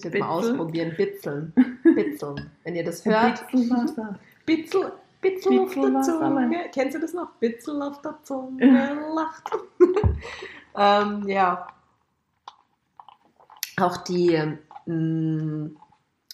[0.00, 0.20] ich jetzt Bitzel.
[0.20, 0.94] mal ausprobieren.
[0.96, 1.52] Bitzeln.
[1.82, 2.50] Bitzeln.
[2.64, 3.46] Wenn ihr das hört.
[3.50, 4.18] Bitzelwasser.
[4.44, 4.92] Bitzel.
[5.20, 6.70] Bitzel auf der Zunge.
[6.72, 7.30] Kennst du das noch?
[7.40, 9.50] Bitzel auf der Zunge lacht.
[10.76, 11.66] ähm, ja.
[13.78, 14.36] Auch die,
[14.86, 15.76] mh, mm,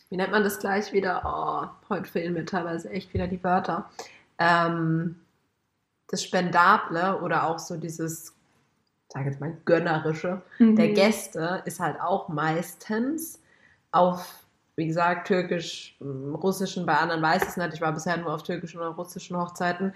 [0.08, 1.22] wie nennt man das gleich wieder?
[1.24, 3.90] Oh, heute fehlen mir teilweise echt wieder die Wörter.
[4.42, 5.16] Ähm,
[6.08, 8.34] das Spendable oder auch so dieses,
[9.08, 10.76] sage jetzt mal, gönnerische mhm.
[10.76, 13.40] der Gäste ist halt auch meistens
[13.92, 14.42] auf
[14.76, 18.42] wie gesagt, türkisch, russischen, bei anderen weiß ich es nicht, ich war bisher nur auf
[18.42, 19.92] türkischen oder russischen Hochzeiten,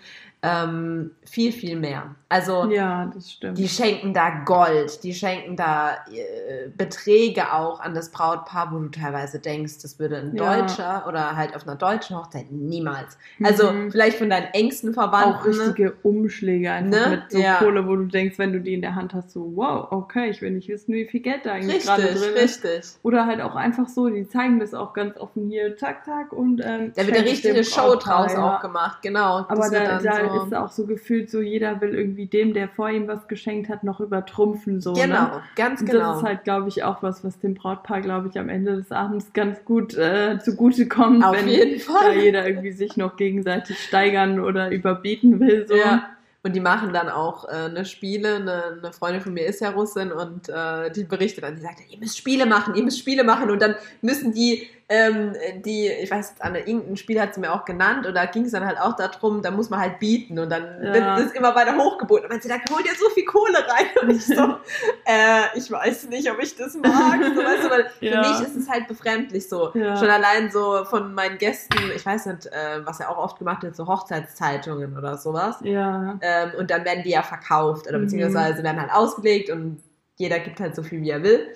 [0.46, 2.14] ähm, viel, viel mehr.
[2.28, 8.72] Also ja, die schenken da Gold, die schenken da äh, Beträge auch an das Brautpaar,
[8.72, 10.56] wo du teilweise denkst, das würde ein ja.
[10.56, 13.16] Deutscher oder halt auf einer deutschen Hochzeit niemals.
[13.42, 13.92] Also mhm.
[13.92, 15.34] vielleicht von deinen engsten Verwandten.
[15.34, 17.16] Auch richtige Umschläge einfach ne?
[17.16, 17.56] mit so ja.
[17.58, 20.42] Kohle, wo du denkst, wenn du die in der Hand hast, so wow, okay, ich
[20.42, 22.64] will nicht wissen, wie viel Geld da eigentlich gerade drin ist.
[22.64, 22.84] Richtig.
[23.04, 26.60] Oder halt auch einfach so, die zeigen das auch ganz offen hier, zack, zack und
[26.64, 29.44] ähm, da wird eine richtige Show draus auch gemacht, genau.
[29.48, 30.35] Aber da, da so.
[30.44, 33.84] Ist auch so gefühlt so, jeder will irgendwie dem, der vor ihm was geschenkt hat,
[33.84, 34.80] noch übertrumpfen.
[34.80, 35.02] So, ne?
[35.02, 35.42] genau, ne?
[35.54, 36.10] ganz genau.
[36.10, 38.92] Das ist halt, glaube ich, auch was, was dem Brautpaar, glaube ich, am Ende des
[38.92, 42.14] Abends ganz gut äh, zugute kommt, Auf wenn jeden Fall.
[42.14, 45.66] da jeder irgendwie sich noch gegenseitig steigern oder überbieten will.
[45.66, 45.76] So.
[45.76, 46.10] Ja.
[46.46, 48.36] Und die machen dann auch äh, eine Spiele.
[48.36, 51.80] Eine, eine, Freundin von mir ist ja Russin und äh, die berichtet dann, die sagt,
[51.90, 53.50] ihr müsst Spiele machen, ihr müsst Spiele machen.
[53.50, 57.64] Und dann müssen die ähm, die, ich weiß, an irgendein Spiel hat sie mir auch
[57.64, 60.48] genannt und da ging es dann halt auch darum, da muss man halt bieten und
[60.48, 60.94] dann ja.
[60.94, 62.24] wird das immer weiter hochgeboten.
[62.24, 63.86] Und man sagt, hol dir so viel Kohle rein.
[64.00, 64.34] Und ich so,
[65.04, 67.20] äh, ich weiß nicht, ob ich das mag.
[67.34, 68.22] So, weißt du, weil ja.
[68.22, 69.72] für mich ist es halt befremdlich so.
[69.74, 69.96] Ja.
[69.96, 73.64] Schon allein so von meinen Gästen, ich weiß nicht, äh, was er auch oft gemacht
[73.64, 75.56] wird, so Hochzeitszeitungen oder sowas.
[75.62, 76.16] Ja.
[76.20, 78.02] Ähm, und dann werden die ja verkauft oder mhm.
[78.02, 79.82] beziehungsweise werden halt ausgelegt und
[80.16, 81.48] jeder gibt halt so viel, wie er will.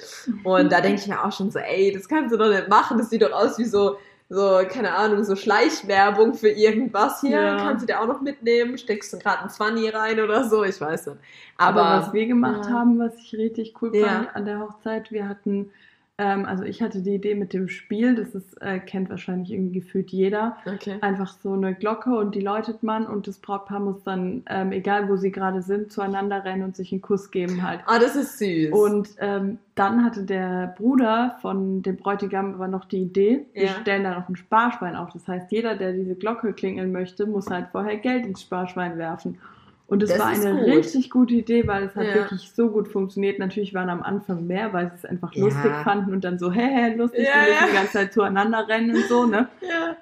[0.44, 2.99] Und da denke ich mir auch schon so, ey, das kannst du doch nicht machen.
[2.99, 3.96] Das sieht doch aus wie so,
[4.29, 7.40] so, keine Ahnung, so Schleichwerbung für irgendwas hier.
[7.40, 7.57] Ja.
[7.57, 8.79] Kannst du dir auch noch mitnehmen?
[8.79, 10.62] Steckst du gerade einen 20 rein oder so?
[10.62, 11.18] Ich weiß nicht.
[11.57, 12.73] Aber, Aber was wir gemacht ja.
[12.73, 14.31] haben, was ich richtig cool fand ja.
[14.35, 15.73] an der Hochzeit, wir hatten
[16.20, 19.80] ähm, also ich hatte die Idee mit dem Spiel, das ist, äh, kennt wahrscheinlich irgendwie
[19.80, 20.59] gefühlt jeder.
[20.66, 20.98] Okay.
[21.00, 25.09] Einfach so eine Glocke und die läutet man und das Brautpaar muss dann, ähm, egal
[25.09, 27.80] wo sie gerade sind, zueinander rennen und sich einen Kuss geben halt.
[27.87, 28.70] Ah, das ist süß.
[28.70, 33.70] Und ähm, dann hatte der Bruder von dem Bräutigam aber noch die Idee, wir ja.
[33.80, 35.09] stellen da noch ein Sparschwein auf.
[35.14, 39.38] Das heißt, jeder, der diese Glocke klingeln möchte, muss halt vorher Geld ins Sparschwein werfen.
[39.90, 40.66] Und es war eine gut.
[40.68, 42.14] richtig gute Idee, weil es hat ja.
[42.14, 43.40] wirklich so gut funktioniert.
[43.40, 45.42] Natürlich waren am Anfang mehr, weil sie es einfach ja.
[45.42, 48.68] lustig fanden und dann so, hä, hä, lustig, ja, wir müssen die ganze Zeit zueinander
[48.68, 49.48] rennen und so, ne?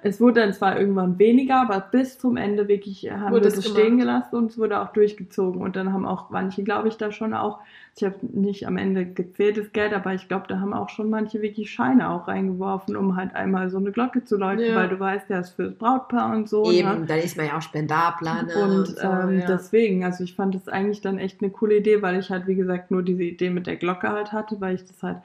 [0.03, 3.67] Es wurde dann zwar irgendwann weniger, aber bis zum Ende wirklich haben wurde wir es
[3.67, 5.59] stehen gelassen und es wurde auch durchgezogen.
[5.59, 7.57] Und dann haben auch manche, glaube ich, da schon auch
[7.95, 11.41] ich habe nicht am Ende gezähltes Geld, aber ich glaube, da haben auch schon manche
[11.41, 14.75] wirklich Scheine auch reingeworfen, um halt einmal so eine Glocke zu läuten, ja.
[14.75, 16.71] weil du weißt, der ist fürs Brautpaar und so.
[16.71, 17.05] Eben, ne?
[17.07, 18.43] dann ist man ja auch Spendabler.
[18.43, 18.55] Ne?
[18.55, 19.45] Und, und so, ähm, ja.
[19.47, 22.55] deswegen, also ich fand das eigentlich dann echt eine coole Idee, weil ich halt, wie
[22.55, 25.17] gesagt, nur diese Idee mit der Glocke halt hatte, weil ich das halt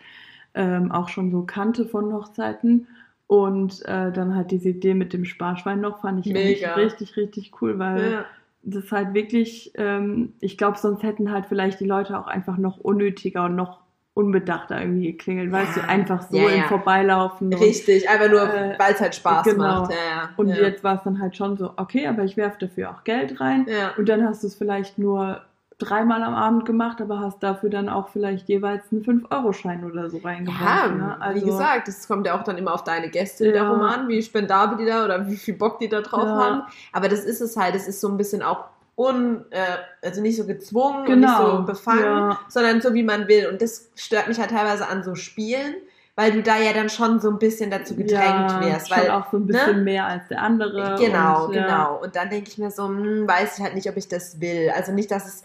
[0.55, 2.89] ähm, auch schon so kannte von Hochzeiten.
[3.27, 7.79] Und äh, dann halt diese Idee mit dem Sparschwein noch, fand ich richtig, richtig cool,
[7.79, 8.25] weil ja
[8.65, 12.57] das ist halt wirklich, ähm, ich glaube, sonst hätten halt vielleicht die Leute auch einfach
[12.57, 13.81] noch unnötiger und noch
[14.15, 15.59] unbedachter irgendwie geklingelt, ja.
[15.59, 16.55] weißt du, einfach so ja, ja.
[16.63, 17.53] im Vorbeilaufen.
[17.53, 19.81] Richtig, und, einfach nur, äh, weil es halt Spaß genau.
[19.81, 19.93] macht.
[19.93, 23.05] Ja, und jetzt war es dann halt schon so, okay, aber ich werfe dafür auch
[23.05, 23.67] Geld rein
[23.99, 25.43] und dann hast du es vielleicht nur
[25.79, 30.19] dreimal am Abend gemacht, aber hast dafür dann auch vielleicht jeweils einen 5-Euro-Schein oder so
[30.19, 30.91] reingebracht.
[30.91, 31.17] Ja, ne?
[31.21, 33.53] also, wie gesagt, das kommt ja auch dann immer auf deine Gäste ja.
[33.53, 36.37] wiederum an, wie spendabel die da oder wie viel Bock die da drauf ja.
[36.37, 36.63] haben.
[36.93, 38.65] Aber das ist es halt, das ist so ein bisschen auch
[38.97, 39.63] un, äh,
[40.03, 41.13] also nicht so gezwungen genau.
[41.13, 41.63] und nicht so genau.
[41.63, 42.41] befangen, ja.
[42.49, 43.49] sondern so wie man will.
[43.49, 45.75] Und das stört mich halt teilweise an so Spielen,
[46.17, 48.91] weil du da ja dann schon so ein bisschen dazu gedrängt ja, wärst.
[48.91, 49.83] Weil auch so ein bisschen ne?
[49.83, 50.97] mehr als der andere.
[50.99, 52.01] Genau, und, genau.
[52.01, 54.71] Und dann denke ich mir so, hm, weiß ich halt nicht, ob ich das will.
[54.77, 55.45] Also nicht, dass es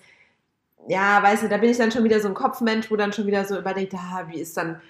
[0.90, 3.28] ja, weißt du, da bin ich dann schon wieder so ein Kopfmensch, wo dann schon
[3.28, 4.82] wieder so überlegt, ah, wie ist dann,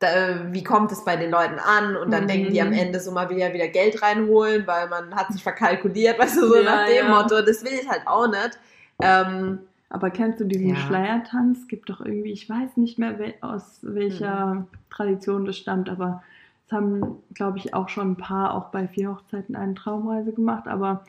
[0.00, 1.96] da, wie kommt es bei den Leuten an?
[1.96, 2.28] Und dann mhm.
[2.28, 6.18] denken die am Ende so mal wieder wieder Geld reinholen, weil man hat sich verkalkuliert,
[6.18, 7.08] weißt du, so ja, nach dem ja.
[7.08, 7.40] Motto.
[7.42, 8.58] Das will ich halt auch nicht.
[9.00, 10.76] Ähm, aber kennst du diesen ja.
[10.76, 11.68] Schleiertanz?
[11.68, 14.66] Gibt doch irgendwie, ich weiß nicht mehr aus welcher mhm.
[14.90, 16.24] Tradition das stammt, aber
[16.66, 20.66] es haben, glaube ich, auch schon ein paar auch bei vier Hochzeiten eine Traumreise gemacht,
[20.66, 21.04] aber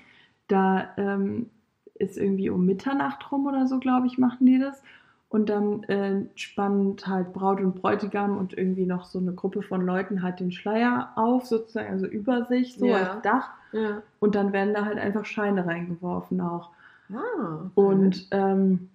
[0.48, 1.50] da ähm,
[2.00, 4.82] ist irgendwie um Mitternacht rum oder so, glaube ich, machen die das.
[5.30, 9.86] Und dann äh, spannt halt Braut und Bräutigam und irgendwie noch so eine Gruppe von
[9.86, 12.96] Leuten halt den Schleier auf, sozusagen, also über sich, so Ja.
[12.96, 13.50] als Dach.
[13.74, 14.02] Ja.
[14.20, 16.70] Und dann werden da halt einfach Scheine reingeworfen auch.
[17.12, 17.70] Ah, okay.
[17.76, 18.90] Und ähm,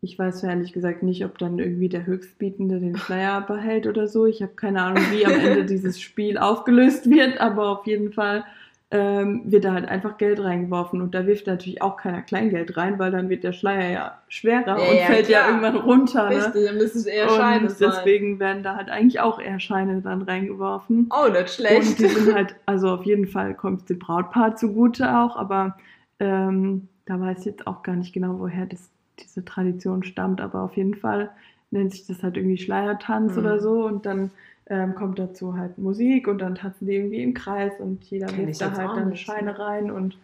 [0.00, 4.26] ich weiß ehrlich gesagt nicht, ob dann irgendwie der Höchstbietende den Schleier behält oder so.
[4.26, 8.44] Ich habe keine Ahnung, wie am Ende dieses Spiel aufgelöst wird, aber auf jeden Fall
[8.92, 11.02] ähm, wird da halt einfach Geld reingeworfen.
[11.02, 14.80] Und da wirft natürlich auch keiner Kleingeld rein, weil dann wird der Schleier ja schwerer
[14.80, 15.48] Ja, und ja, fällt ja klar.
[15.48, 16.30] irgendwann runter.
[16.30, 16.36] Ne?
[16.36, 17.90] Richtig, dann müsste es eher Scheine Und sein.
[17.90, 21.10] deswegen werden da halt eigentlich auch eher Scheine dann reingeworfen.
[21.10, 21.98] Oh, nicht Und schlecht.
[21.98, 25.76] die sind halt, also auf jeden Fall kommt es dem Brautpaar zugute auch, aber
[26.20, 30.62] ähm, da weiß ich jetzt auch gar nicht genau, woher das, diese Tradition stammt, aber
[30.62, 31.30] auf jeden Fall
[31.70, 33.38] nennt sich das halt irgendwie Schleiertanz Mhm.
[33.38, 34.30] oder so und dann
[34.68, 38.60] ähm, kommt dazu halt Musik und dann tanzen die irgendwie im Kreis und jeder wirft
[38.60, 39.58] da halt dann Scheine ne?
[39.58, 40.18] rein und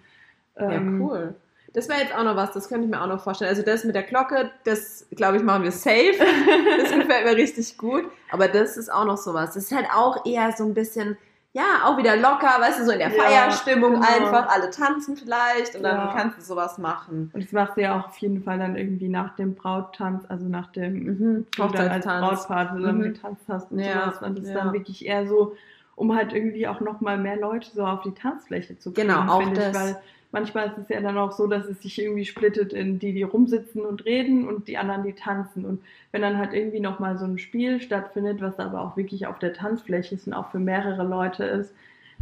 [0.58, 1.34] Ja, ähm, cool.
[1.74, 3.48] Das wäre jetzt auch noch was, das könnte ich mir auch noch vorstellen.
[3.48, 6.14] Also das mit der Glocke, das glaube ich machen wir safe.
[6.82, 8.04] Das gefällt mir richtig gut.
[8.30, 9.54] Aber das ist auch noch sowas.
[9.54, 11.16] Das ist halt auch eher so ein bisschen,
[11.54, 14.06] ja, auch wieder locker, weißt du, so in der Ja, Feierstimmung genau.
[14.06, 14.48] einfach.
[14.48, 16.14] Alle tanzen vielleicht und dann Ja.
[16.14, 17.30] kannst du sowas machen.
[17.34, 20.46] Und das machst du ja auch auf jeden Fall dann irgendwie nach dem Brauttanz, also
[20.46, 21.46] nach dem Mhm.
[21.54, 22.46] du dann als Hochzeitstanz.
[22.46, 23.02] Brautpaar Mhm.
[23.02, 24.22] getanzt hast und Ja, sowas.
[24.22, 24.64] Und das ist ja.
[24.64, 25.54] dann wirklich eher so,
[25.94, 29.08] um halt irgendwie auch nochmal mehr Leute so auf die Tanzfläche zu kriegen.
[29.08, 29.68] Genau, auch finde das.
[29.68, 29.96] Ich, weil
[30.32, 33.22] manchmal ist es ja dann auch so, dass es sich irgendwie splittet in die, die
[33.22, 35.64] rumsitzen und reden und die anderen, die tanzen.
[35.64, 39.38] Und wenn dann halt irgendwie nochmal so ein Spiel stattfindet, was aber auch wirklich auf
[39.38, 41.72] der Tanzfläche ist und auch für mehrere Leute ist,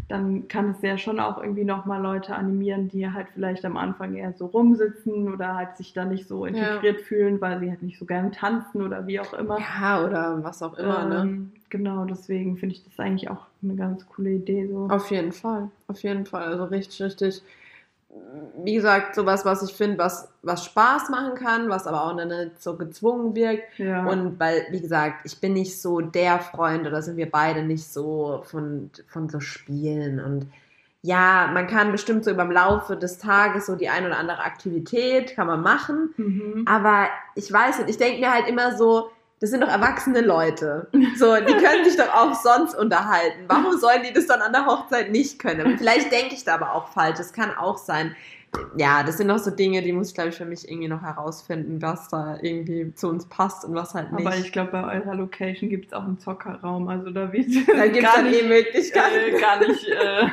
[0.09, 4.15] dann kann es ja schon auch irgendwie nochmal Leute animieren, die halt vielleicht am Anfang
[4.15, 7.99] eher so rumsitzen oder halt sich da nicht so integriert fühlen, weil sie halt nicht
[7.99, 9.59] so gern tanzen oder wie auch immer.
[9.59, 11.21] Ja, oder was auch immer, ne?
[11.23, 14.67] Ähm, Genau, deswegen finde ich das eigentlich auch eine ganz coole Idee.
[14.67, 14.89] So.
[14.91, 16.43] Auf jeden Fall, auf jeden Fall.
[16.43, 17.43] Also richtig, richtig,
[18.65, 22.63] wie gesagt, sowas, was ich finde, was, was Spaß machen kann, was aber auch nicht
[22.63, 23.79] so gezwungen wirkt.
[23.79, 24.07] Ja.
[24.07, 27.85] Und weil, wie gesagt, ich bin nicht so der Freund oder sind wir beide nicht
[27.85, 30.21] so von, von so Spielen.
[30.21, 30.47] Und
[31.03, 34.41] ja, man kann bestimmt so über dem Laufe des Tages so die ein oder andere
[34.41, 36.11] Aktivität kann man machen.
[36.17, 36.65] mhm.
[36.67, 40.89] Aber ich weiß nicht, ich denke mir halt immer so, das sind doch erwachsene Leute.
[41.17, 43.45] So, die können sich doch auch sonst unterhalten.
[43.49, 45.79] Warum sollen die das dann an der Hochzeit nicht können?
[45.79, 47.17] Vielleicht denke ich da aber auch falsch.
[47.17, 48.15] Das kann auch sein.
[48.77, 51.03] Ja, das sind noch so Dinge, die muss ich, glaube ich, für mich irgendwie noch
[51.03, 54.27] herausfinden, was da irgendwie zu uns passt und was halt nicht.
[54.27, 56.89] Aber ich glaube, bei eurer Location gibt es auch einen Zockerraum.
[56.89, 59.35] Also da wird da gibt es gar dann nicht, eh Möglichkeiten.
[59.37, 60.27] äh, gar nicht äh,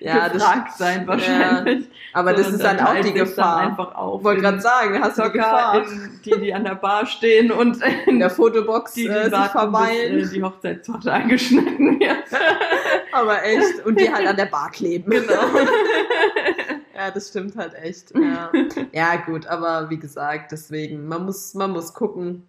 [0.00, 1.88] ja, das, gefragt sein wahrscheinlich.
[2.12, 3.60] aber das Sondern ist dann auch die Gefahr.
[3.62, 4.20] Dann einfach auf.
[4.20, 5.82] Ich wollte gerade sagen, hast du die Zocker, Gefahr.
[5.90, 9.38] in die, die an der Bar stehen und In der Fotobox die, die äh, sich
[9.50, 10.16] verweilen.
[10.18, 12.16] bis äh, die Hochzeitstorte angeschnitten wird.
[13.12, 13.84] Aber echt.
[13.86, 15.10] Und die halt an der Bar kleben.
[15.10, 15.32] Genau.
[16.98, 18.12] Ja, das stimmt halt echt.
[18.14, 18.50] Ja.
[18.92, 22.46] ja, gut, aber wie gesagt, deswegen, man muss, man muss gucken,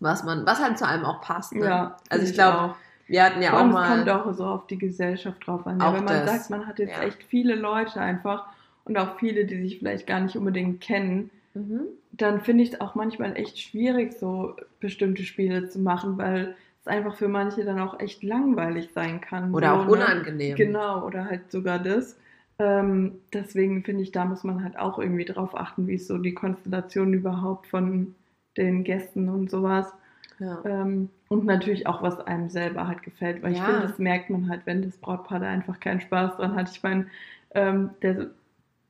[0.00, 1.54] was man, was halt zu einem auch passt.
[1.54, 1.64] Ne?
[1.66, 2.74] Ja, also ich glaube,
[3.06, 3.98] wir hatten ja Vor auch mal.
[3.98, 5.80] Es kommt auch so auf die Gesellschaft drauf an.
[5.80, 6.30] Ja, wenn man das.
[6.30, 7.02] sagt, man hat jetzt Ja.
[7.04, 8.46] echt viele Leute einfach
[8.84, 11.80] und auch viele, die sich vielleicht gar nicht unbedingt kennen, Mhm.
[12.12, 16.86] dann finde ich es auch manchmal echt schwierig, so bestimmte Spiele zu machen, weil es
[16.86, 19.52] einfach für manche dann auch echt langweilig sein kann.
[19.52, 19.92] Oder so, auch ne?
[19.92, 20.56] unangenehm.
[20.56, 22.16] Genau, oder halt sogar das.
[22.60, 26.18] Ähm, deswegen finde ich, da muss man halt auch irgendwie drauf achten, wie ist so
[26.18, 28.14] die Konstellation überhaupt von
[28.58, 29.90] den Gästen und sowas.
[30.38, 30.62] Ja.
[30.66, 33.64] Ähm, und natürlich auch, was einem selber halt gefällt, weil ich Ja.
[33.64, 36.70] finde, das merkt man halt, wenn das Brautpaar da einfach keinen Spaß dran hat.
[36.70, 37.06] Ich meine,
[37.54, 38.26] ähm, der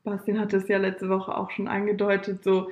[0.03, 2.71] Bastian hat es ja letzte Woche auch schon angedeutet, so,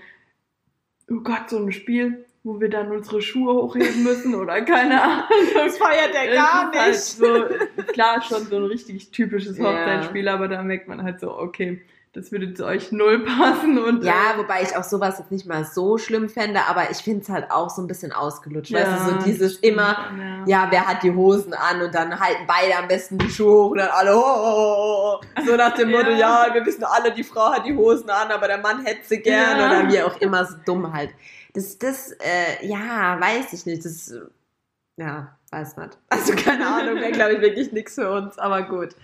[1.10, 5.24] oh Gott, so ein Spiel, wo wir dann unsere Schuhe hochheben müssen oder keine Ahnung.
[5.54, 7.30] Das feiert er gar Es nicht.
[7.30, 9.64] Halt so, klar, schon so ein richtig typisches Ja.
[9.66, 11.80] Hochzeitsspiel, aber da merkt man halt so, okay,
[12.14, 15.64] das würde zu euch null passen und Ja, wobei ich auch sowas jetzt nicht mal
[15.64, 18.72] so schlimm fände, aber ich finde es halt auch so ein bisschen ausgelutscht.
[18.72, 19.96] weißt du, so dieses stimmt immer,
[20.46, 20.62] ja.
[20.64, 23.70] ja, wer hat die Hosen an und dann halten beide am besten die Schuhe hoch
[23.72, 25.42] und dann alle, oh, oh, oh.
[25.46, 26.46] so nach dem Motto, Ja.
[26.46, 29.18] ja, wir wissen alle, die Frau hat die Hosen an, aber der Mann hätte sie
[29.20, 29.66] gern Ja.
[29.82, 31.10] oder wie auch immer, so dumm halt.
[31.54, 34.20] Das, das, äh, ja, weiß ich nicht, das, äh,
[34.96, 35.96] ja, weiß nicht.
[36.10, 38.94] Also keine Ahnung, wäre glaube ich wirklich nichts für uns, aber gut.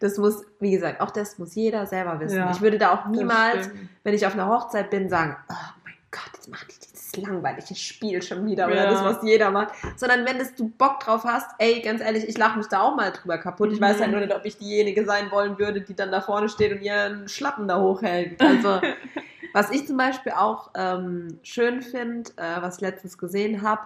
[0.00, 2.36] Das muss, wie gesagt, auch das muss jeder selber wissen.
[2.36, 3.70] Ja, ich würde da auch niemals
[4.02, 7.74] wenn ich auf einer Hochzeit bin, sagen, oh mein Gott, jetzt macht die dieses langweilige
[7.74, 8.90] Spiel schon wieder oder Ja.
[8.90, 9.72] das, was jeder macht.
[9.96, 12.96] Sondern wenn das, du Bock drauf hast, ey, ganz ehrlich, ich lache mich da auch
[12.96, 13.72] mal drüber kaputt.
[13.72, 14.00] Ich weiß Mhm.
[14.02, 16.82] halt nur nicht, ob ich diejenige sein wollen würde, die dann da vorne steht und
[16.82, 18.40] ihren Schlappen da hochhält.
[18.42, 18.80] Also,
[19.54, 23.80] was ich zum Beispiel auch ähm, schön finde, äh, was ich letztens gesehen habe,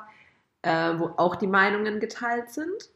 [0.62, 2.91] äh, wo auch die Meinungen geteilt sind.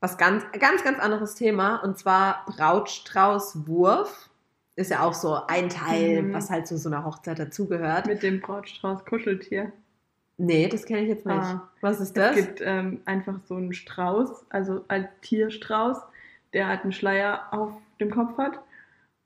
[0.00, 4.30] Was ganz, ganz, ganz anderes Thema und zwar Brautstraußwurf.
[4.78, 6.34] ist ja auch so ein Teil, Mhm.
[6.34, 8.06] was halt zu so einer Hochzeit dazugehört.
[8.06, 9.72] Mit dem Brautstrauß Kuscheltier.
[10.36, 11.34] Nee, das kenne ich jetzt nicht.
[11.38, 11.66] Ah.
[11.80, 12.36] Was ist Es das?
[12.36, 15.96] gibt ähm, einfach so einen Strauß, also ein Tierstrauß,
[16.52, 18.60] der halt einen Schleier auf dem Kopf hat.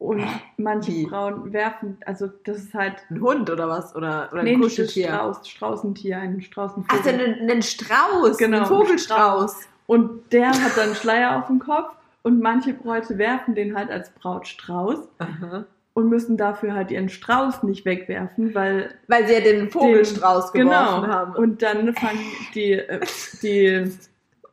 [0.01, 0.25] Und
[0.57, 1.07] manche Wie?
[1.07, 3.95] Frauen werfen, also das ist halt Ein Hund oder was?
[3.95, 5.09] Oder, oder nee, ein das Kuscheltier?
[5.09, 6.99] Strauß, Straußentier, ein Straußenvogel.
[6.99, 9.57] Ach, dann einen, einen Strauß, Genau, einen Vogelstrauß.
[9.87, 13.91] Und der hat dann einen Schleier auf dem Kopf und manche Bräute werfen den halt
[13.91, 15.65] als Brautstrauß Aha.
[15.93, 20.71] und müssen dafür halt ihren Strauß nicht wegwerfen, weil Weil sie ja den Vogelstrauß genau
[20.71, 21.35] geworfen haben.
[21.35, 22.21] und dann fangen
[22.55, 23.01] die äh,
[23.43, 23.91] die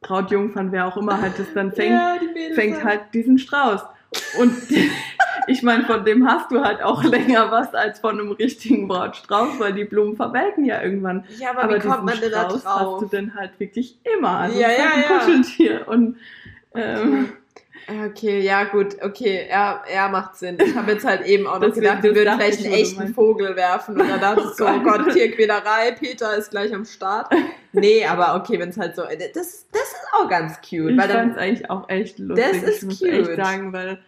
[0.02, 3.82] Brautjungfern, wer auch immer halt das dann fängt, ja, die fängt halt diesen Strauß.
[4.40, 4.54] Und
[5.48, 9.60] ich meine, von dem hast du halt auch länger was als von einem richtigen Brautstrauß,
[9.60, 11.26] weil die Blumen verwelken ja irgendwann.
[11.40, 12.64] Ja, aber, Aber wie kommt man denn da drauf?
[12.66, 14.38] hast du denn halt wirklich immer.
[14.40, 15.18] Also Ja, ist ja, halt ein ja.
[15.18, 15.88] Kuscheltier.
[15.88, 16.18] Und
[16.76, 17.30] ähm,
[17.90, 20.58] Okay, ja gut, okay, ja, ja macht Sinn.
[20.62, 23.14] Ich habe jetzt halt eben auch noch gedacht, wir das würden vielleicht ich, einen echten.
[23.14, 25.14] Vogel werfen dann dachte ich so, oh Gott.
[25.14, 27.34] Tierquälerei, Peter ist gleich am Start.
[27.72, 31.10] Nee, aber okay, wenn es halt so, das, das ist auch ganz cute, ich weil
[31.10, 32.46] fand dann, es eigentlich auch echt lustig.
[32.52, 33.30] Das ist ich muss cute.
[33.30, 34.00] echt sagen, weil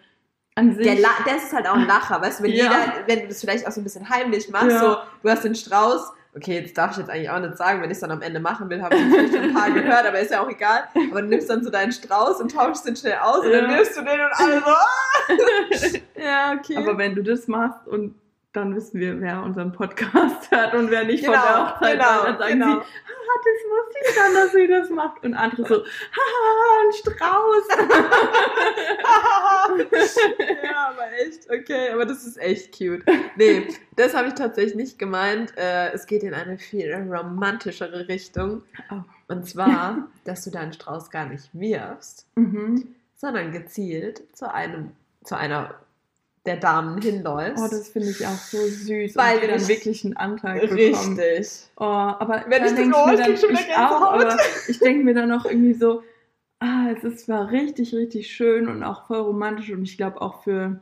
[0.60, 0.86] an sich.
[0.86, 0.96] der,
[1.26, 2.64] das ist halt auch ein Lacher, weißt du, wenn Ja.
[2.64, 4.80] jeder, wenn du das vielleicht auch so ein bisschen heimlich machst, Ja.
[4.80, 7.90] so, du hast den Strauß, okay, jetzt darf ich jetzt eigentlich auch nicht sagen, wenn
[7.90, 10.20] ich es dann am Ende machen will, habe ich vielleicht schon ein paar gehört, aber
[10.20, 13.18] ist ja auch egal, aber du nimmst dann so deinen Strauß und tauschst den schnell
[13.22, 13.62] aus und Ja.
[13.62, 16.00] dann wirfst du den und alle so, ah!
[16.22, 16.78] ja, okay.
[16.78, 18.16] aber wenn du das machst und
[18.60, 22.06] dann wissen wir, wer unseren Podcast hört und wer nicht von Genau, der Hochzeit genau,
[22.06, 22.66] war, dann sagen genau.
[22.66, 25.24] sie, haha, das wusste ich schon, dass sie das macht.
[25.24, 25.76] Und andere so,
[26.16, 27.68] haha, ein Strauß.
[30.64, 33.04] ja, aber echt, okay, aber das ist echt cute.
[33.36, 35.58] Nee, das habe ich tatsächlich nicht gemeint.
[35.58, 38.64] Äh, es geht in eine viel romantischere Richtung.
[38.92, 39.02] Oh.
[39.28, 42.96] Und zwar, dass du deinen Strauß gar nicht wirfst, Mhm.
[43.16, 44.92] sondern gezielt zu einem,
[45.24, 45.76] zu einer
[46.50, 47.64] der Damen hinläufst.
[47.64, 49.16] Oh, das finde ich auch so süß.
[49.16, 51.20] Weil die dann ich- wirklich einen Antrag bekommen.
[51.20, 51.70] Richtig.
[51.78, 54.38] Oh, aber Wenn ich das denk oh, mir ich dann, ich auch, aber
[54.68, 56.02] ich denke mir dann auch irgendwie so,
[56.60, 60.44] ah, es ist zwar richtig, richtig schön und auch voll romantisch und ich glaube auch
[60.44, 60.82] für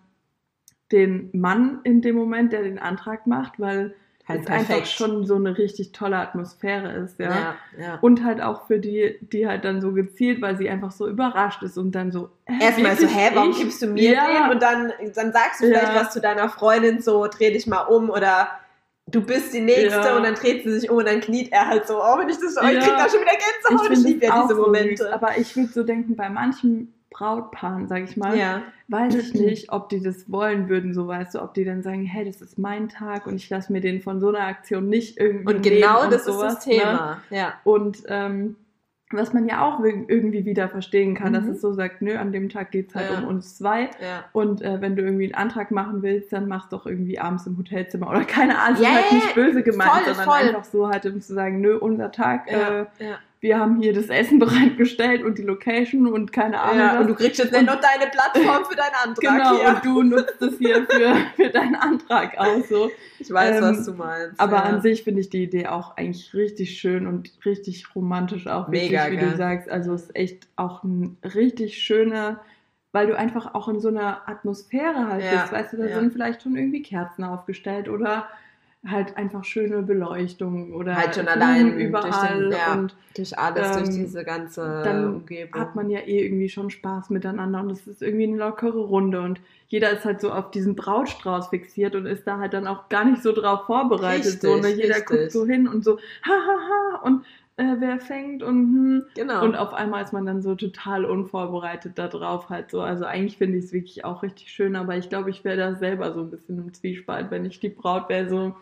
[0.94, 3.94] den Mann in dem Moment, der den Antrag macht, weil
[4.28, 4.88] Halt es einfach perfekt.
[4.90, 7.30] schon so eine richtig tolle Atmosphäre ist, ja.
[7.30, 7.98] Ja, ja.
[8.02, 11.64] Und halt auch für die, die halt dann so gezielt, weil sie einfach so überrascht
[11.64, 12.30] ist und dann so.
[12.60, 13.58] Erstmal so, hä, warum ich?
[13.60, 14.26] gibst du mir Ja.
[14.48, 14.52] den?
[14.56, 18.10] Und dann, dann sagst du vielleicht was zu deiner Freundin, so, dreh dich mal um
[18.10, 18.50] oder
[19.10, 20.18] du bist die Nächste Ja.
[20.18, 22.38] und dann dreht sie sich um und dann kniet er halt so, oh, wenn ich
[22.38, 22.80] das so, ich Ja.
[22.82, 25.04] krieg da schon wieder Gänsehaut, ich, find liebe ja diese so Momente.
[25.04, 29.34] Süß, aber ich würde so denken, bei manchen Brautpaaren, sag ich mal, ja, weiß ich
[29.34, 32.42] nicht, ob die das wollen würden, so weißt du, ob die dann sagen, hey, das
[32.42, 35.64] ist mein Tag und ich lasse mir den von so einer Aktion nicht irgendwie und
[35.64, 37.22] genau nehmen das und ist sowas, das Thema.
[37.30, 37.48] Ja.
[37.48, 37.54] Ne?
[37.64, 38.56] Und ähm,
[39.10, 41.52] was man ja auch irgendwie wieder verstehen kann, dass Mhm.
[41.52, 43.20] es so sagt, nö, an dem Tag geht's halt Ja.
[43.20, 43.84] um uns zwei.
[44.02, 44.26] Ja.
[44.34, 47.58] Und äh, wenn du irgendwie einen Antrag machen willst, dann mach's doch irgendwie abends im
[47.58, 50.50] Hotelzimmer oder keine Ahnung, Ja, halt ja, nicht böse gemeint, voll, sondern voll.
[50.50, 53.16] einfach so halt, um zu sagen, nö, unser Tag, Ja, äh, ja.
[53.40, 56.80] Wir haben hier das Essen bereitgestellt und die Location und keine Ahnung.
[56.80, 57.00] ja.
[57.00, 59.70] Und du kriegst jetzt noch deine Plattform für deinen Antrag Genau, hier.
[59.70, 62.68] und du nutzt es hier für, für deinen Antrag aus.
[62.70, 62.90] So.
[63.20, 64.40] Ich weiß, Ähm, was du meinst.
[64.40, 64.64] Aber ja.
[64.64, 68.68] an sich finde ich die Idee auch eigentlich richtig schön und richtig romantisch auch.
[68.72, 69.32] Wirklich, Mega, wie gell?
[69.32, 69.70] du sagst.
[69.70, 72.40] Also es ist echt auch ein richtig schöner,
[72.92, 75.52] weil du einfach auch in so einer Atmosphäre halt Ja, bist.
[75.54, 76.00] Weißt du, da ja.
[76.00, 78.28] sind vielleicht schon irgendwie Kerzen aufgestellt oder
[78.86, 82.74] halt einfach schöne Beleuchtung oder Halt schon allein durch überall den- ja.
[82.74, 85.60] und durch alles, durch ähm, diese ganze dann Umgebung.
[85.60, 89.22] hat man ja eh irgendwie schon Spaß miteinander und es ist irgendwie eine lockere Runde
[89.22, 92.88] und jeder ist halt so auf diesen Brautstrauß fixiert und ist da halt dann auch
[92.88, 94.26] gar nicht so drauf vorbereitet.
[94.26, 94.70] Richtig, so, ne?
[94.70, 95.06] Jeder richtig.
[95.06, 97.26] guckt so hin und so, ha ha ha und
[97.58, 99.04] äh, wer fängt und hm.
[99.16, 99.44] genau.
[99.44, 102.82] Und auf einmal ist man dann so total unvorbereitet da drauf halt so.
[102.82, 105.76] Also eigentlich finde ich es wirklich auch richtig schön, aber ich glaube, ich wäre da
[105.76, 108.56] selber so ein bisschen im Zwiespalt, wenn ich die Braut wäre so.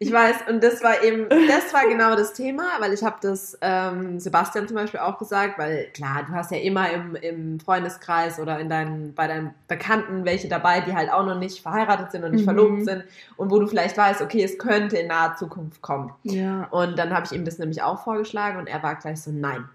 [0.00, 3.58] Ich weiß, und das war eben, das war genau das Thema, weil ich habe das
[3.62, 8.38] ähm, Sebastian zum Beispiel auch gesagt, weil klar, du hast ja immer im, im Freundeskreis
[8.38, 12.22] oder in deinen, bei deinen Bekannten welche dabei, die halt auch noch nicht verheiratet sind
[12.22, 12.44] und nicht Mhm.
[12.44, 13.02] verlobt sind
[13.36, 16.12] und wo du vielleicht weißt, okay, es könnte in naher Zukunft kommen.
[16.22, 16.68] Ja.
[16.70, 19.68] Und dann habe ich ihm das nämlich auch vorgeschlagen und er war gleich so, nein,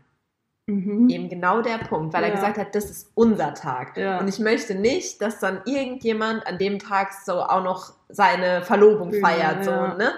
[0.66, 1.10] Mhm.
[1.10, 2.36] eben genau der Punkt, weil er Ja.
[2.36, 3.98] gesagt hat, das ist unser Tag.
[3.98, 4.20] Ja.
[4.20, 9.12] Und ich möchte nicht, dass dann irgendjemand an dem Tag so auch noch seine Verlobung
[9.14, 9.66] Ja, feiert.
[9.66, 10.14] So, ne?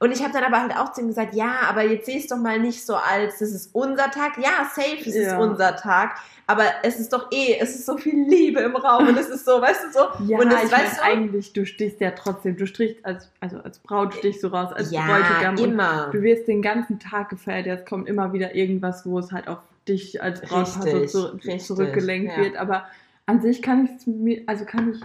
[0.00, 2.26] Und ich habe dann aber halt auch zu ihm gesagt, ja, aber jetzt seh es
[2.28, 4.38] doch mal nicht so als, das ist unser Tag.
[4.38, 6.16] Ja, safe, es ist unser Tag.
[6.46, 9.46] Aber es ist doch eh, es ist so viel Liebe im Raum und es ist
[9.46, 10.24] so, weißt du, so.
[10.26, 13.30] Ja, und das, ich weißt meine, du, eigentlich, du stichst ja trotzdem, du strichst als,
[13.40, 16.08] also als Braut stichst du raus, als ja, Bräutigam immer.
[16.12, 19.58] du wirst den ganzen Tag gefeiert, jetzt kommt immer wieder irgendwas, wo es halt auf
[19.88, 22.42] dich als Brautpaar so zu, richtig, zurückgelenkt ja.
[22.42, 22.86] wird, aber
[23.26, 25.00] an sich kann ich es mir, also kann ich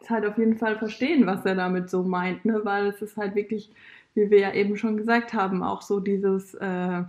[0.00, 2.60] es halt auf jeden Fall verstehen, was er damit so meint, ne?
[2.64, 3.70] weil es ist halt wirklich,
[4.14, 7.02] wie wir ja eben schon gesagt haben, auch so dieses äh,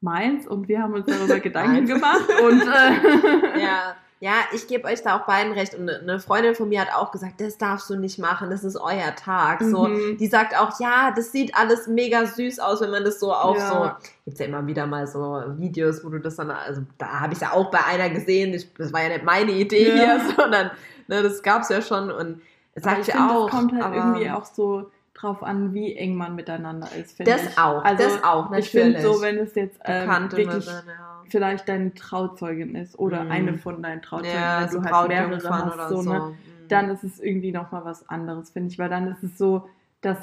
[0.00, 3.96] meins und wir haben uns darüber Gedanken gemacht und äh, ja.
[4.24, 5.74] Ja, ich gebe euch da auch beiden recht.
[5.74, 8.76] Und eine Freundin von mir hat auch gesagt, das darfst du nicht machen, das ist
[8.76, 9.62] euer Tag.
[9.62, 10.16] So, mhm.
[10.16, 13.58] die sagt auch, ja, das sieht alles mega süß aus, wenn man das so auch
[13.58, 13.68] ja.
[13.68, 14.06] so.
[14.24, 17.40] Gibt's ja immer wieder mal so Videos, wo du das dann, also da habe ich
[17.40, 19.94] ja auch bei einer gesehen, ich, das war ja nicht meine Idee ja.
[19.94, 20.70] hier, sondern
[21.06, 22.40] ne, das gab's ja schon und
[22.74, 23.50] das sag ich, ich auch.
[23.50, 27.18] Das kommt halt aber, irgendwie auch so drauf an, wie eng man miteinander ist.
[27.20, 27.58] Das ich.
[27.58, 28.66] auch, also, das auch, natürlich.
[28.66, 31.22] Ich finde so, wenn es jetzt ähm, wirklich dann, ja.
[31.28, 33.30] vielleicht deine Trauzeugin ist oder mhm.
[33.30, 36.68] eine von deinen Trauzeugen, ja, wenn so du halt mehrere hast, so, ne, mhm.
[36.68, 39.68] dann ist es irgendwie nochmal was anderes, finde ich, weil dann ist es so,
[40.00, 40.18] dass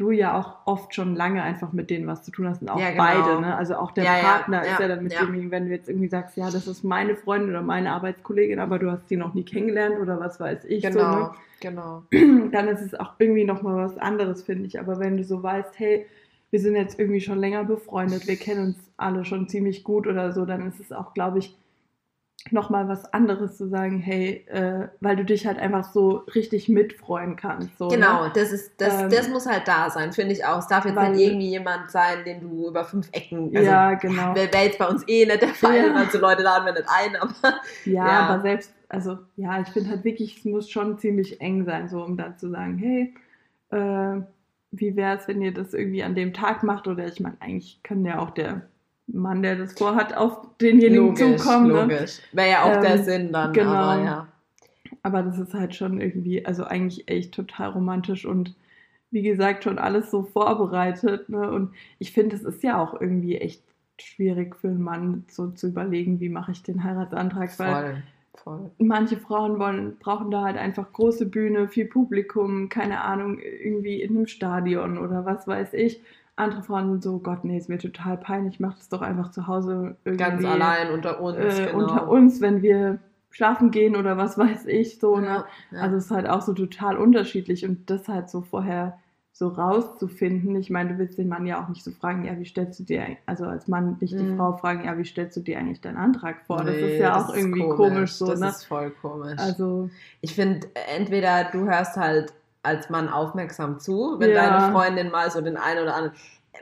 [0.00, 2.80] du ja auch oft schon lange einfach mit denen was zu tun hast und auch
[2.80, 3.04] ja, genau.
[3.04, 3.56] beide, ne?
[3.56, 6.08] Also auch der ja, Partner ja, ist ja dann mit dem, wenn du jetzt irgendwie
[6.08, 9.44] sagst, ja, das ist meine Freundin oder meine Arbeitskollegin, aber du hast die noch nie
[9.44, 10.82] kennengelernt oder was weiß ich.
[10.82, 11.30] Genau, so, ne?
[11.60, 12.02] genau.
[12.50, 14.80] Dann ist es auch irgendwie nochmal was anderes, finde ich.
[14.80, 16.06] Aber wenn du so weißt, hey,
[16.50, 20.32] wir sind jetzt irgendwie schon länger befreundet, wir kennen uns alle schon ziemlich gut oder
[20.32, 21.56] so, dann ist es auch, glaube ich,
[22.50, 27.36] nochmal was anderes zu sagen, hey, äh, weil du dich halt einfach so richtig mitfreuen
[27.36, 27.76] kannst.
[27.78, 28.32] So, genau, ne?
[28.34, 30.58] das ist, das, ähm, das muss halt da sein, finde ich auch.
[30.58, 33.94] Es darf jetzt weil, nicht irgendwie jemand sein, den du über fünf Ecken, also, ja,
[33.94, 34.34] genau.
[34.34, 35.94] Wäre wär jetzt bei uns eh nicht der Fall, ja.
[35.94, 37.34] weil so Leute laden wir nicht ein, aber.
[37.84, 38.20] Ja, ja.
[38.20, 42.02] aber selbst, also ja, ich finde halt wirklich, es muss schon ziemlich eng sein, so
[42.02, 43.14] um dann zu sagen, hey,
[43.70, 44.22] äh,
[44.72, 46.88] wie wäre es, wenn ihr das irgendwie an dem Tag macht?
[46.88, 48.62] Oder ich meine, eigentlich kann ja auch der
[49.12, 51.68] Mann, der das vorhat, auf denjenigen logisch, zukommen.
[51.68, 51.82] Ne?
[51.82, 52.18] Logisch.
[52.32, 52.38] Ne?
[52.38, 53.52] Wäre ja auch ähm, der Sinn dann.
[53.52, 53.70] Genau.
[53.70, 54.28] Aber, ja.
[55.02, 58.54] aber das ist halt schon irgendwie, also eigentlich echt total romantisch und
[59.10, 61.28] wie gesagt, schon alles so vorbereitet.
[61.28, 61.50] Ne?
[61.50, 63.62] Und ich finde, es ist ja auch irgendwie echt
[63.98, 68.02] schwierig für einen Mann so zu überlegen, wie mache ich den Heiratsantrag, weil voll,
[68.44, 68.70] voll.
[68.78, 74.16] manche Frauen wollen, brauchen da halt einfach große Bühne, viel Publikum, keine Ahnung, irgendwie in
[74.16, 76.00] einem Stadion oder was weiß ich
[76.40, 79.46] andere Frauen sind so, Gott, nee, ist mir total peinlich, mach das doch einfach zu
[79.46, 80.24] Hause irgendwie.
[80.24, 81.36] Ganz allein unter uns.
[81.36, 81.78] Äh, genau.
[81.78, 82.98] Unter uns, wenn wir
[83.30, 85.16] schlafen gehen oder was weiß ich so.
[85.16, 85.26] Ne?
[85.26, 85.80] Ja, ja.
[85.80, 88.98] Also es ist halt auch so total unterschiedlich und das halt so vorher
[89.32, 90.54] so rauszufinden.
[90.56, 92.84] Ich meine, du willst den Mann ja auch nicht so fragen, ja, wie stellst du
[92.84, 94.36] dir, also als Mann nicht die mhm.
[94.36, 96.62] Frau fragen, ja, wie stellst du dir eigentlich deinen Antrag vor?
[96.62, 97.76] Nee, das ist ja auch irgendwie komisch.
[97.76, 98.12] komisch.
[98.12, 98.26] so.
[98.26, 98.48] Das ne?
[98.48, 99.38] ist voll komisch.
[99.38, 99.88] Also
[100.20, 104.46] ich finde, entweder du hörst halt als Mann aufmerksam zu, wenn ja.
[104.46, 106.16] deine Freundin mal so den einen oder anderen.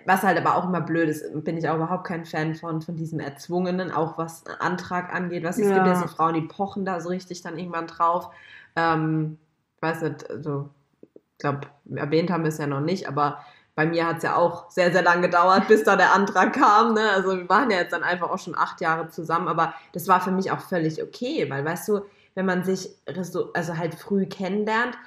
[0.04, 2.96] Was halt aber auch immer blöd ist, bin ich auch überhaupt kein Fan von, von
[2.96, 5.44] diesem Erzwungenen, auch was Antrag angeht.
[5.44, 5.74] Was, es ja.
[5.74, 8.30] gibt ja so Frauen, die pochen da so richtig dann irgendwann drauf.
[8.76, 9.38] Ähm,
[9.80, 10.68] weiß nicht, also,
[11.14, 11.60] ich glaube,
[11.94, 13.38] erwähnt haben wir es ja noch nicht, aber
[13.78, 16.94] bei mir hat es ja auch sehr, sehr lange gedauert, bis da der Antrag kam.
[16.94, 17.10] Ne?
[17.10, 20.20] Also wir waren ja jetzt dann einfach auch schon acht Jahre zusammen, aber das war
[20.20, 22.00] für mich auch völlig okay, weil weißt du,
[22.34, 22.90] wenn man sich
[23.22, 24.98] so, also halt früh kennenlernt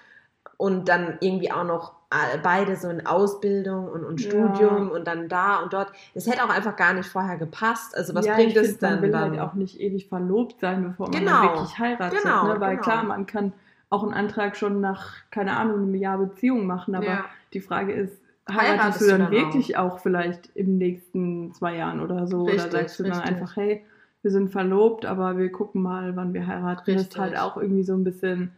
[0.62, 4.93] und dann irgendwie auch noch äh, beide so in Ausbildung und, und Studium ja.
[4.93, 5.91] und dann da und dort.
[6.14, 7.97] Das hätte auch einfach gar nicht vorher gepasst.
[7.97, 8.95] Also was ja, bringt es dann?
[8.95, 9.32] Man will dann?
[9.32, 11.41] halt auch nicht ewig verlobt sein, bevor man genau.
[11.41, 12.22] wirklich heiratet.
[12.22, 12.59] Genau, ne?
[12.59, 12.84] Weil genau.
[12.84, 13.53] klar, man kann
[13.89, 17.26] auch einen Antrag schon nach, keine Ahnung, einem Jahr Beziehung machen, aber ja.
[17.53, 19.95] die Frage ist, heiratest, heiratest du dann, dann wirklich auch?
[19.95, 19.99] auch?
[19.99, 22.43] vielleicht im nächsten zwei Jahren oder so?
[22.43, 23.24] Richtig, oder sagst du richtig.
[23.24, 23.84] dann einfach, hey,
[24.22, 26.84] wir sind verlobt, aber wir gucken mal, wann wir heiraten.
[26.86, 26.95] Richtig.
[26.97, 28.51] Das ist halt auch irgendwie so ein bisschen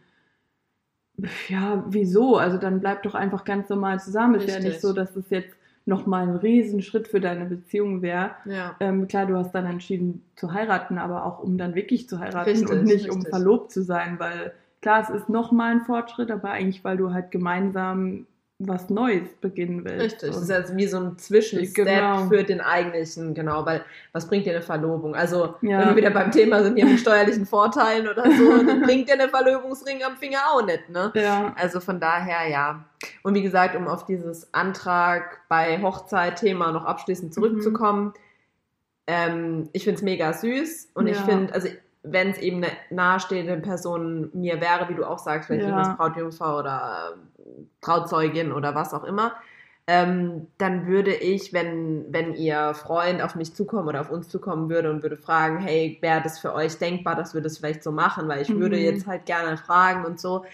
[1.48, 2.36] ja, wieso?
[2.36, 4.36] Also dann bleib doch einfach ganz normal zusammen.
[4.36, 5.54] Ist ja nicht so, dass es jetzt
[5.86, 8.30] nochmal ein Riesenschritt für deine Beziehung wäre.
[8.46, 8.74] Ja.
[8.80, 12.50] Ähm, klar, du hast dann entschieden zu heiraten, aber auch um dann wirklich zu heiraten
[12.50, 13.12] richtig, und nicht richtig.
[13.12, 17.12] um verlobt zu sein, weil klar, es ist nochmal ein Fortschritt, aber eigentlich, weil du
[17.12, 18.26] halt gemeinsam
[18.60, 20.04] was Neues beginnen willst.
[20.04, 22.28] Richtig, das ist also wie so ein Zwischenstep genau.
[22.28, 25.16] für den eigentlichen, genau, weil was bringt dir eine Verlobung?
[25.16, 25.80] Also, ja.
[25.80, 29.14] wenn wir wieder beim Thema sind, hier mit steuerlichen Vorteilen oder so, dann bringt dir
[29.14, 31.12] eine Verlobungsring am Finger auch nicht, ne?
[31.16, 31.52] Ja.
[31.56, 32.84] Also von daher, ja.
[33.24, 38.12] Und wie gesagt, um auf dieses Antrag bei Hochzeit-Thema noch abschließend zurückzukommen, mhm.
[39.08, 41.14] ähm, ich finde es mega süß und ja.
[41.14, 41.68] ich finde, also
[42.04, 45.94] wenn es eben eine nahestehende Person mir wäre, wie du auch sagst, vielleicht ja.
[45.96, 47.14] Brautjungfer oder
[47.80, 49.32] Trauzeugin oder was auch immer,
[49.86, 54.70] ähm, dann würde ich, wenn, wenn ihr Freund auf mich zukommen oder auf uns zukommen
[54.70, 57.92] würde und würde fragen, hey, wäre das für euch denkbar, dass wir das vielleicht so
[57.92, 58.60] machen, weil ich mhm.
[58.60, 60.44] würde jetzt halt gerne fragen und so,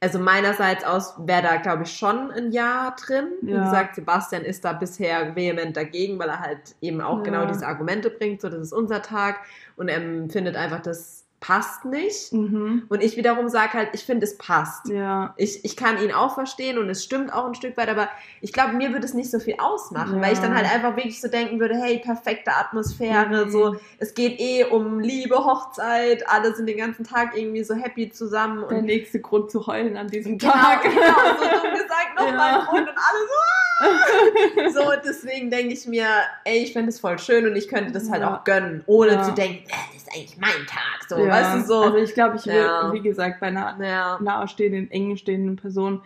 [0.00, 3.28] also meinerseits aus wäre da, glaube ich, schon ein Ja drin.
[3.42, 3.48] Ja.
[3.48, 7.42] Wie gesagt, Sebastian ist da bisher vehement dagegen, weil er halt eben auch genau ja.
[7.42, 9.40] genau diese Argumente bringt, so das ist unser Tag
[9.76, 12.32] und er findet einfach, das passt nicht.
[12.32, 12.86] Mhm.
[12.88, 14.88] Und ich wiederum sage halt, ich finde, es passt.
[14.88, 15.32] Ja.
[15.36, 18.08] Ich, ich kann ihn auch verstehen und es stimmt auch ein Stück weit, aber
[18.40, 20.22] ich glaube, mir würde es nicht so viel ausmachen, ja.
[20.22, 23.50] weil ich dann halt einfach wirklich so denken würde, hey, perfekte Atmosphäre, mhm.
[23.50, 28.10] so, es geht eh um Liebe, Hochzeit, alle sind den ganzen Tag irgendwie so happy
[28.10, 28.64] zusammen.
[28.68, 30.82] Der nächste Grund zu heulen an diesem genau, Tag.
[30.82, 32.66] Genau, so dumm gesagt, noch ja.
[32.68, 34.70] Grund und alle so, ah!
[34.72, 36.08] so, deswegen denke ich mir,
[36.44, 39.32] ey, ich fände es voll schön und ich könnte das halt auch gönnen, ohne zu
[39.32, 41.08] denken, äh, das ist eigentlich mein Tag.
[41.08, 41.35] So, ja.
[41.36, 41.80] Weißt du, so.
[41.80, 42.92] Also ich glaube, ich ja.
[42.92, 44.18] will, wie gesagt, bei einer ja.
[44.20, 46.02] nahestehenden, eng stehenden Person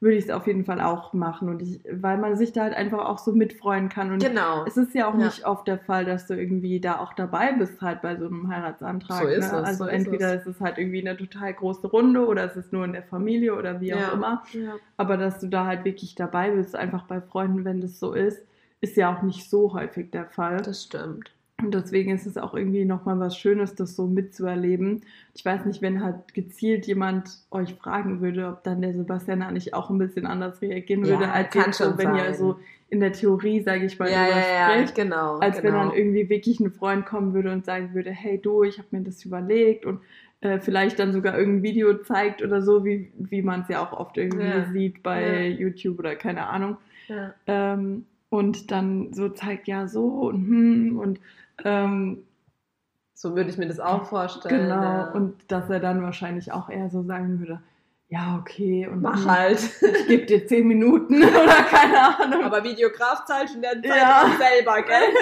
[0.00, 1.50] würde ich es auf jeden Fall auch machen.
[1.50, 4.10] Und ich, weil man sich da halt einfach auch so mitfreuen kann.
[4.10, 4.64] Und genau.
[4.66, 5.26] es ist ja auch ja.
[5.26, 8.48] nicht oft der Fall, dass du irgendwie da auch dabei bist, halt bei so einem
[8.48, 9.22] Heiratsantrag.
[9.22, 9.58] So ist ne?
[9.58, 9.64] es.
[9.64, 10.46] Also so entweder ist es.
[10.46, 13.54] ist es halt irgendwie eine total große Runde oder es ist nur in der Familie
[13.54, 14.08] oder wie ja.
[14.08, 14.42] auch immer.
[14.54, 14.76] Ja.
[14.96, 18.42] Aber dass du da halt wirklich dabei bist, einfach bei Freunden, wenn das so ist,
[18.80, 20.62] ist ja auch nicht so häufig der Fall.
[20.62, 21.30] Das stimmt.
[21.62, 25.02] Und deswegen ist es auch irgendwie nochmal was Schönes, das so mitzuerleben.
[25.34, 29.74] Ich weiß nicht, wenn halt gezielt jemand euch fragen würde, ob dann der Sebastian nicht
[29.74, 32.56] auch ein bisschen anders reagieren würde, ja, als jetzt so, wenn ihr so
[32.88, 35.64] in der Theorie, sage ich mal, ja, ja, spricht, ja, genau, als genau.
[35.64, 38.88] wenn dann irgendwie wirklich ein Freund kommen würde und sagen würde, hey du, ich habe
[38.90, 40.00] mir das überlegt und
[40.40, 43.92] äh, vielleicht dann sogar irgendein Video zeigt oder so, wie, wie man es ja auch
[43.92, 44.64] oft irgendwie ja.
[44.72, 46.78] sieht bei YouTube oder keine Ahnung.
[47.46, 51.20] Ähm, und dann so zeigt, ja so und hm und
[51.64, 52.24] ähm,
[53.14, 54.68] so würde ich mir das auch vorstellen.
[54.68, 55.10] Genau, ja.
[55.10, 57.60] und dass er dann wahrscheinlich auch eher so sagen würde,
[58.10, 59.60] ja, okay, und mach halt.
[59.82, 62.42] Ich gebe dir zehn Minuten oder keine Ahnung.
[62.42, 64.32] Aber Videograf zahlt schon der Zeit ja.
[64.38, 65.14] selber, gell?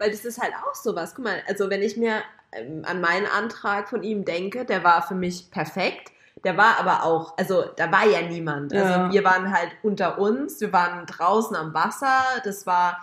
[0.00, 1.14] Weil das ist halt auch sowas.
[1.14, 2.22] Guck mal, also wenn ich mir
[2.52, 6.10] ähm, an meinen Antrag von ihm denke, der war für mich perfekt.
[6.44, 8.72] Der war aber auch, also da war ja niemand.
[8.74, 9.12] Also ja.
[9.12, 12.20] wir waren halt unter uns, wir waren draußen am Wasser.
[12.44, 12.98] Das war,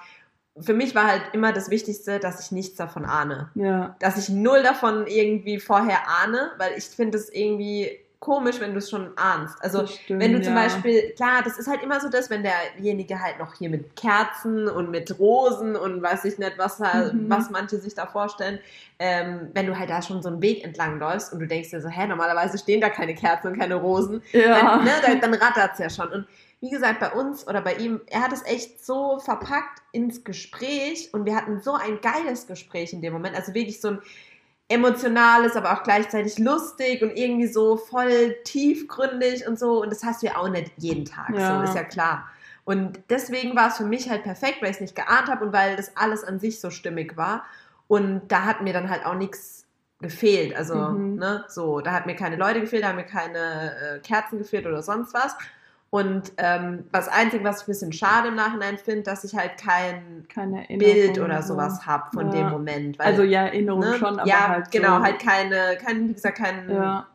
[0.60, 3.50] für mich war halt immer das Wichtigste, dass ich nichts davon ahne.
[3.56, 3.96] Ja.
[4.00, 8.78] Dass ich null davon irgendwie vorher ahne, weil ich finde es irgendwie komisch, wenn du
[8.78, 9.62] es schon ahnst.
[9.62, 10.64] Also stimmt, wenn du zum ja.
[10.64, 14.70] Beispiel, klar, das ist halt immer so das, wenn derjenige halt noch hier mit Kerzen
[14.70, 17.26] und mit Rosen und weiß ich nicht, was, mhm.
[17.28, 18.60] was manche sich da vorstellen,
[18.98, 21.82] ähm, wenn du halt da schon so einen Weg entlang läufst und du denkst dir
[21.82, 24.58] so, hä, normalerweise stehen da keine Kerzen und keine Rosen, ja.
[24.58, 26.08] dann, ne, dann, dann rattert es ja schon.
[26.08, 26.28] Und
[26.64, 31.10] wie gesagt, bei uns oder bei ihm, er hat es echt so verpackt ins Gespräch
[31.12, 33.36] und wir hatten so ein geiles Gespräch in dem Moment.
[33.36, 34.00] Also wirklich so ein
[34.70, 39.82] emotionales, aber auch gleichzeitig lustig und irgendwie so voll tiefgründig und so.
[39.82, 41.58] Und das hast du ja auch nicht jeden Tag, ja.
[41.58, 42.30] so ist ja klar.
[42.64, 45.52] Und deswegen war es für mich halt perfekt, weil ich es nicht geahnt habe und
[45.52, 47.44] weil das alles an sich so stimmig war.
[47.90, 49.66] Und da hat mir dann halt auch nichts
[50.00, 50.56] gefehlt.
[50.56, 51.16] Also, mhm.
[51.16, 54.66] ne, so, da hat mir keine Leute gefehlt, da haben mir keine äh, Kerzen gefehlt
[54.66, 55.36] oder sonst was.
[55.94, 59.52] Und ähm, das Einzige, was ich ein bisschen schade im Nachhinein finde, dass ich halt
[59.60, 60.26] kein
[60.68, 62.34] Bild oder sowas habe von ja.
[62.34, 62.98] dem Moment.
[62.98, 63.98] Weil, also ja, Erinnerung ne?
[64.00, 65.04] schon, aber ja, halt genau, so.
[65.04, 67.06] halt keine, kein, wie gesagt, kein ja.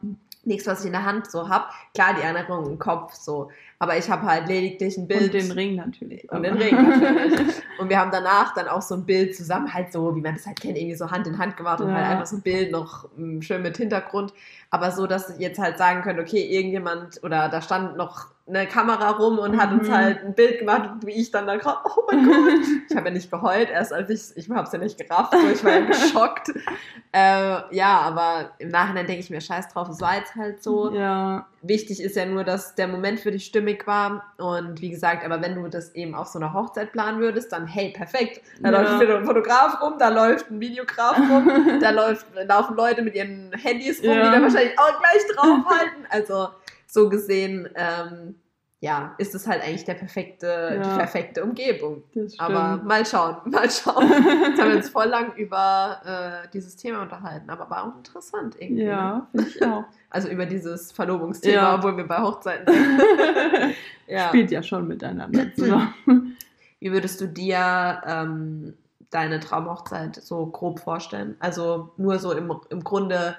[0.45, 1.65] nichts, was ich in der Hand so habe.
[1.93, 3.51] Klar, die Erinnerung im Kopf so,
[3.81, 5.35] aber ich habe halt lediglich ein Bild.
[5.35, 6.31] Und den Ring natürlich.
[6.31, 7.57] Und den Ring natürlich.
[7.81, 10.47] und wir haben danach dann auch so ein Bild zusammen, halt so, wie man das
[10.47, 13.09] halt kennt, irgendwie so Hand in Hand gemacht und halt einfach so ein Bild noch
[13.17, 14.33] um, schön mit Hintergrund.
[14.71, 18.67] Aber so, dass ich jetzt halt sagen könnte, okay, irgendjemand oder da stand noch eine
[18.67, 19.93] Kamera rum und hat uns mhm.
[19.93, 22.67] halt ein Bild gemacht, wie ich dann da gerade, oh mein Gott.
[22.89, 25.49] Ich habe ja nicht geheult, erst als ich, ich habe es ja nicht gerafft, so,
[25.49, 26.53] ich war ja geschockt.
[27.11, 30.95] Äh, ja, aber im Nachhinein denke ich mir, scheiß drauf, es war jetzt halt so.
[30.95, 31.47] Ja.
[31.63, 34.25] Wichtig ist ja nur, dass der Moment für dich stimmig war.
[34.37, 37.67] Und wie gesagt, aber wenn du das eben auf so einer Hochzeit planen würdest, dann
[37.67, 38.43] hey, perfekt.
[38.61, 38.83] Da ja.
[38.83, 43.53] läuft ein Fotograf rum, da läuft ein Videograf rum, da läuft, laufen Leute mit ihren
[43.53, 44.27] Handys rum, ja.
[44.27, 46.07] die dann wahrscheinlich auch gleich draufhalten.
[46.11, 46.49] Also
[46.91, 48.35] so gesehen, ähm,
[48.81, 50.83] ja, ist es halt eigentlich der perfekte, ja.
[50.83, 52.05] die perfekte Umgebung.
[52.39, 54.09] Aber mal schauen, mal schauen.
[54.09, 58.55] Jetzt haben wir uns voll lang über äh, dieses Thema unterhalten, aber war auch interessant
[58.59, 58.85] irgendwie.
[58.85, 59.43] Ja, ne?
[59.43, 59.85] finde ich auch.
[60.11, 61.75] Also über dieses Verlobungsthema, ja.
[61.75, 63.03] obwohl wir bei Hochzeiten sind.
[64.07, 64.29] ja.
[64.29, 66.39] Spielt ja schon miteinander zusammen.
[66.81, 68.73] Wie würdest du dir ähm,
[69.11, 71.37] deine Traumhochzeit so grob vorstellen?
[71.41, 73.37] Also nur so im, im Grunde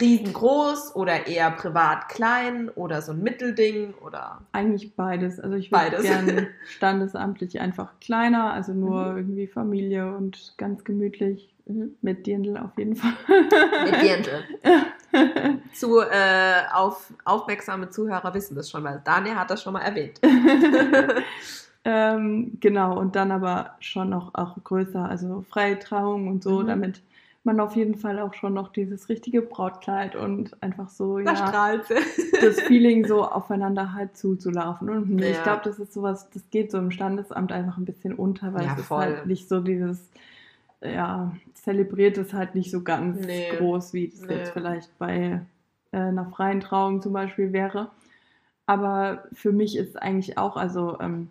[0.00, 4.40] riesengroß oder eher privat klein oder so ein Mittelding oder?
[4.52, 5.38] Eigentlich beides.
[5.38, 9.18] Also ich würde gerne standesamtlich einfach kleiner, also nur mhm.
[9.18, 11.96] irgendwie Familie und ganz gemütlich mhm.
[12.02, 13.12] mit Dirndl auf jeden Fall.
[13.84, 15.60] Mit Dirndl.
[15.72, 20.20] Zu äh, auf, aufmerksame Zuhörer wissen das schon, weil Daniel hat das schon mal erwähnt.
[21.84, 26.66] ähm, genau, und dann aber schon noch auch größer, also freie Trauung und so, mhm.
[26.66, 27.02] damit
[27.44, 31.82] man auf jeden Fall auch schon noch dieses richtige Brautkleid und einfach so, da ja,
[32.40, 34.88] das Feeling so aufeinander halt zuzulaufen.
[34.88, 35.28] Und ja.
[35.28, 38.64] ich glaube, das ist sowas, das geht so im Standesamt einfach ein bisschen unter, weil
[38.64, 39.04] ja, es voll.
[39.04, 40.10] ist halt nicht so dieses
[40.84, 43.56] ja, zelebriert es halt nicht so ganz Nee.
[43.56, 44.34] groß, wie es Nee.
[44.34, 45.40] jetzt vielleicht bei
[45.92, 47.90] äh, einer freien Trauung zum Beispiel wäre.
[48.66, 51.28] Aber für mich ist eigentlich auch, also ähm,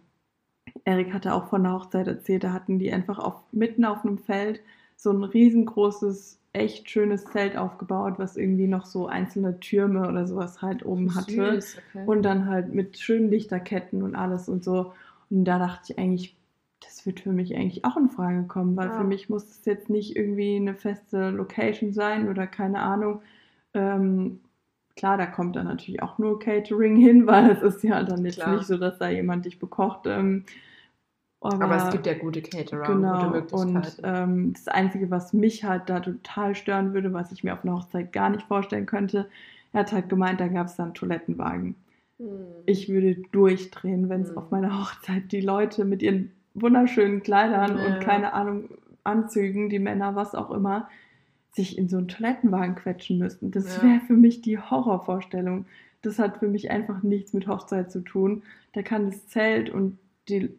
[0.85, 4.17] Erik hatte auch von der Hochzeit erzählt, da hatten die einfach auf, mitten auf einem
[4.17, 4.59] Feld
[5.03, 10.61] so ein riesengroßes, echt schönes Zelt aufgebaut, was irgendwie noch so einzelne Türme oder sowas
[10.61, 11.61] halt oben hatte.
[11.61, 12.03] Süß, okay.
[12.05, 14.93] Und dann halt mit schönen Lichterketten und alles und so.
[15.29, 16.35] Und da dachte ich eigentlich,
[16.79, 18.97] das wird für mich eigentlich auch in Frage kommen, weil Ja.
[18.97, 23.21] für mich muss es jetzt nicht irgendwie eine feste Location sein oder keine Ahnung.
[23.73, 24.39] Ähm,
[24.95, 28.35] klar, da kommt dann natürlich auch nur Catering hin, weil es ist ja dann jetzt
[28.35, 28.55] Klar.
[28.55, 30.01] nicht so, dass da jemand dich bekocht.
[30.05, 30.45] Ähm,
[31.43, 34.01] aber es gibt ja gute Caterer und Genau, gute und Möglichkeiten.
[34.03, 37.75] ähm, das Einzige, was mich halt da total stören würde, was ich mir auf einer
[37.75, 39.29] Hochzeit gar nicht vorstellen könnte,
[39.73, 41.75] er hat halt gemeint, da gab es dann Toilettenwagen.
[42.19, 42.27] Hm.
[42.65, 44.37] Ich würde durchdrehen, wenn es Mhm.
[44.37, 47.83] auf meiner Hochzeit die Leute mit ihren wunderschönen Kleidern Ja.
[47.85, 48.69] und keine Ahnung,
[49.03, 50.87] Anzügen, die Männer, was auch immer,
[51.51, 53.51] sich in so einen Toilettenwagen quetschen müssten.
[53.51, 53.83] Das Ja.
[53.83, 55.65] wäre für mich die Horrorvorstellung.
[56.01, 58.43] Das hat für mich einfach nichts mit Hochzeit zu tun.
[58.73, 59.97] Da kann das Zelt und
[60.29, 60.49] die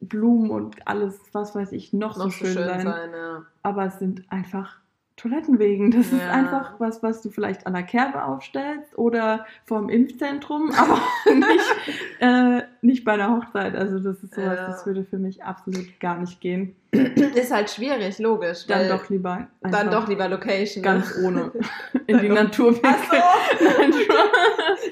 [0.00, 2.86] Blumen und alles, was weiß ich, noch, noch so schön, sein.
[2.86, 3.42] ja.
[3.62, 4.76] Aber es sind einfach
[5.16, 5.90] Toilettenwegen.
[5.90, 6.30] Das ist Ja.
[6.30, 11.00] einfach was, was du vielleicht an der Kerbe aufstellst oder vorm Impfzentrum, aber
[11.34, 11.74] nicht,
[12.20, 13.74] äh, nicht bei einer Hochzeit.
[13.74, 14.66] Also das ist sowas, Ja.
[14.68, 16.76] das würde für mich absolut gar nicht gehen.
[16.92, 18.66] Ist halt schwierig, logisch.
[18.68, 20.82] Dann doch lieber dann doch lieber Location.
[20.84, 21.26] ganz ne?
[21.26, 21.52] ohne
[22.06, 22.74] in die Natur.
[22.74, 22.80] So.
[22.80, 23.92] Nein,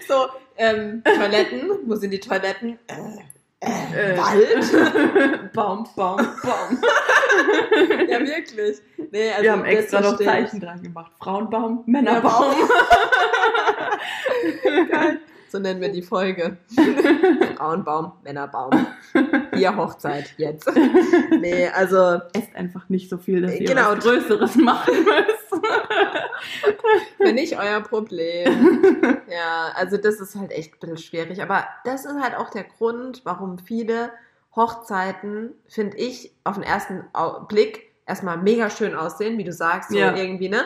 [0.08, 0.26] so,
[0.56, 2.78] ähm, Toiletten, wo sind die Toiletten?
[2.88, 3.18] Äh,
[3.60, 4.18] äh, Äh.
[4.18, 5.52] Wald?
[5.54, 6.78] Baum, Baum, Baum.
[8.08, 8.78] ja, wirklich.
[9.10, 10.18] Nee, also Wir haben extra noch.
[10.18, 11.12] Zeichen dran gemacht.
[11.18, 12.54] Frauenbaum, Ja, Männerbaum.
[14.90, 15.20] Geil.
[15.48, 16.56] So nennen wir die Folge.
[17.56, 18.86] Frauenbaum, Männerbaum.
[19.54, 20.68] Hier Hochzeit, jetzt.
[21.40, 23.92] Nee, also Esst einfach nicht so viel, dass ihr Genau.
[23.92, 25.62] was Größeres machen müsst.
[27.18, 29.20] bin nicht euer Problem.
[29.30, 31.42] Ja, also das ist halt echt ein bisschen schwierig.
[31.42, 34.10] Aber das ist halt auch der Grund, warum viele
[34.54, 37.04] Hochzeiten, finde ich, auf den ersten
[37.48, 40.14] Blick erstmal mega schön aussehen, wie du sagst, so Ja.
[40.16, 40.62] irgendwie, ne?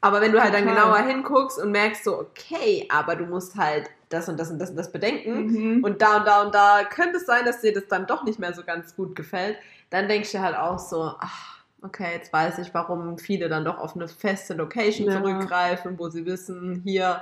[0.00, 3.88] Aber wenn du halt dann genauer hinguckst und merkst so, okay, aber du musst halt
[4.14, 5.46] das und das und das und das bedenken
[5.76, 5.84] Mhm.
[5.84, 8.38] und da und da und da könnte es sein, dass dir das dann doch nicht
[8.38, 9.58] mehr so ganz gut gefällt,
[9.90, 13.78] dann denkst du halt auch so, ach, okay, jetzt weiß ich, warum viele dann doch
[13.78, 15.12] auf eine feste Location Ja.
[15.22, 17.20] zurückgreifen, wo sie wissen, hier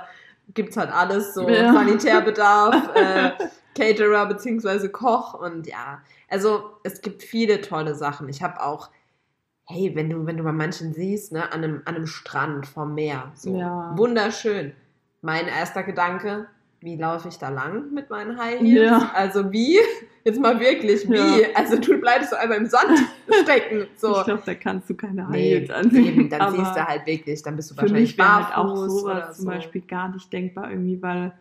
[0.53, 1.73] gibt's halt alles, so Ja.
[1.73, 3.31] Sanitärbedarf, äh,
[3.75, 8.29] Caterer beziehungsweise Koch und ja, also es gibt viele tolle Sachen.
[8.29, 8.89] Ich habe auch,
[9.65, 12.93] hey, wenn du, wenn du bei manchen siehst, ne, an einem, an einem Strand vom
[12.93, 13.91] Meer, so Ja.
[13.95, 14.73] wunderschön.
[15.21, 16.47] Mein erster Gedanke,
[16.83, 18.91] wie laufe ich da lang mit meinen High Heels?
[18.91, 19.11] Ja.
[19.13, 19.77] Also wie?
[20.25, 21.15] Jetzt mal wirklich, wie?
[21.15, 21.47] Ja.
[21.55, 22.97] Also du bleibst so einmal im Sand
[23.43, 23.87] stecken.
[23.97, 24.17] So.
[24.17, 26.05] Ich glaube, da kannst du keine Nee, Heils ansehen.
[26.05, 28.57] eben, dann aber siehst du halt wirklich, dann bist du für wahrscheinlich mich wäre halt
[28.57, 29.51] auch barfuß sowas zum so.
[29.51, 31.33] Beispiel gar nicht denkbar irgendwie, weil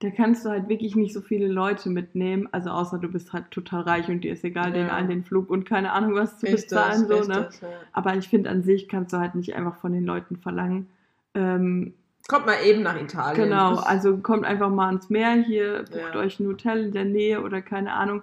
[0.00, 2.48] da kannst du halt wirklich nicht so viele Leute mitnehmen.
[2.52, 4.72] Also außer du bist halt total reich und dir ist egal, Ja.
[4.72, 7.06] den allen den Flug und keine Ahnung was zu Richtig, bezahlen.
[7.06, 7.40] So, ne?
[7.46, 7.68] richtig, ja.
[7.92, 10.88] Aber ich finde an sich kannst du halt nicht einfach von den Leuten verlangen.
[11.34, 11.94] Ähm,
[12.28, 13.44] Kommt mal eben nach Italien.
[13.44, 16.20] genau, also kommt einfach mal ans Meer hier, bucht Ja.
[16.20, 18.22] euch ein Hotel in der Nähe oder keine Ahnung.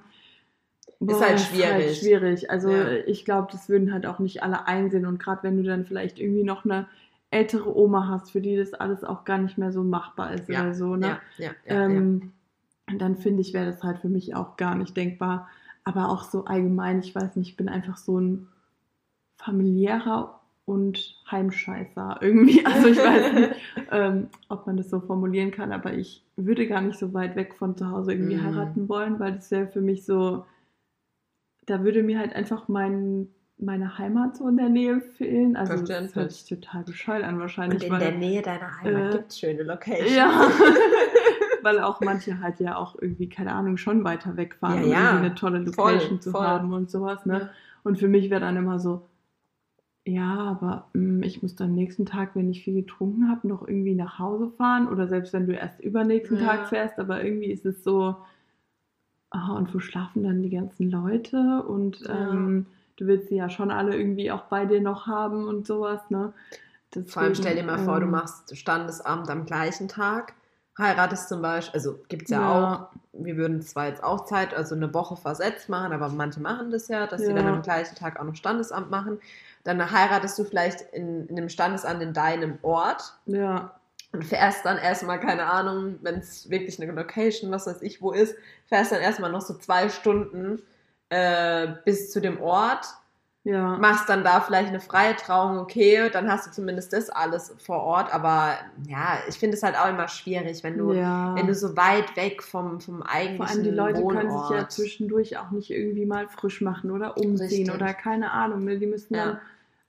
[1.02, 2.00] Ist halt schwierig.
[2.00, 2.50] schwierig.
[2.52, 2.92] Also Ja.
[3.06, 5.06] ich glaube, das würden halt auch nicht alle einsehen.
[5.06, 6.88] Und gerade wenn du dann vielleicht irgendwie noch eine
[7.32, 10.62] ältere Oma hast, für die das alles auch gar nicht mehr so machbar ist Ja,
[10.62, 11.08] oder so, ne?
[11.08, 11.86] ja, ja, ja, ja.
[11.86, 12.32] ähm,
[12.98, 15.48] Dann finde ich, wäre das halt für mich auch gar nicht denkbar.
[15.84, 18.48] Aber auch so allgemein, ich weiß nicht, ich bin einfach so ein
[19.38, 20.39] familiärer
[20.70, 22.64] und Heimscheißer irgendwie.
[22.66, 23.52] Also ich weiß nicht,
[23.92, 27.56] ähm, ob man das so formulieren kann, aber ich würde gar nicht so weit weg
[27.56, 28.44] von zu Hause irgendwie Mhm.
[28.46, 30.46] heiraten wollen, weil das wäre für mich so,
[31.66, 35.56] da würde mir halt einfach mein, meine Heimat so in der Nähe fehlen.
[35.56, 37.84] Also das hört sich total bescheuert an Und wahrscheinlich.
[37.84, 40.16] in weil- der Nähe deiner Heimat äh, gibt es schöne Locations.
[40.16, 40.48] ja,
[41.64, 45.00] weil auch manche halt ja auch irgendwie, keine Ahnung, schon weiter wegfahren, Ja, um ja.
[45.12, 46.46] irgendwie eine tolle Location Voll, zu voll.
[46.46, 47.50] haben und sowas, ne?
[47.84, 49.02] Und für mich wäre dann immer so,
[50.10, 53.96] ja, aber mh, ich muss dann nächsten Tag, wenn ich viel getrunken habe, noch irgendwie
[53.96, 56.40] nach Hause fahren oder selbst wenn du erst übernächsten Ja.
[56.40, 58.16] Tag fährst, aber irgendwie ist es so,
[59.32, 62.10] ah, und wo schlafen dann die ganzen Leute und Ja.
[62.10, 66.02] ähm, du willst sie ja schon alle irgendwie auch bei dir noch haben und sowas,
[66.10, 66.34] ne?
[67.06, 70.34] Vor allem Deswegen, stell dir mal vor, du ähm, machst Standesamt am gleichen Tag,
[70.78, 74.76] heiratest zum Beispiel, also gibt es ja, auch, wir würden zwar jetzt auch Zeit, also
[74.76, 77.36] eine Woche versetzt machen, aber manche machen das ja, dass sie Ja.
[77.36, 79.20] dann am gleichen Tag auch noch Standesamt machen.
[79.64, 83.14] Dann heiratest du vielleicht in, in einem Standesamt in deinem Ort.
[83.26, 83.80] Ja,
[84.12, 88.12] und fährst dann erstmal, keine Ahnung, wenn es wirklich eine Location, was weiß ich, wo
[88.12, 88.36] ist,
[88.66, 90.62] fährst dann erstmal noch so zwei Stunden
[91.10, 92.88] äh, bis zu dem Ort
[93.50, 93.78] Ja.
[93.78, 97.82] machst dann da vielleicht eine freie Trauung, okay, dann hast du zumindest das alles vor
[97.82, 98.54] Ort, aber
[98.88, 101.34] ja, ich finde es halt auch immer schwierig, wenn du, ja.
[101.36, 104.18] wenn du so weit weg vom, vom eigentlichen Vor allem die Leute Wohnort.
[104.18, 107.72] können sich ja zwischendurch auch nicht irgendwie mal frisch machen oder umziehen Richtig.
[107.72, 108.64] oder keine Ahnung.
[108.66, 108.78] Ne?
[108.78, 109.26] Die müssen Ja.
[109.26, 109.40] dann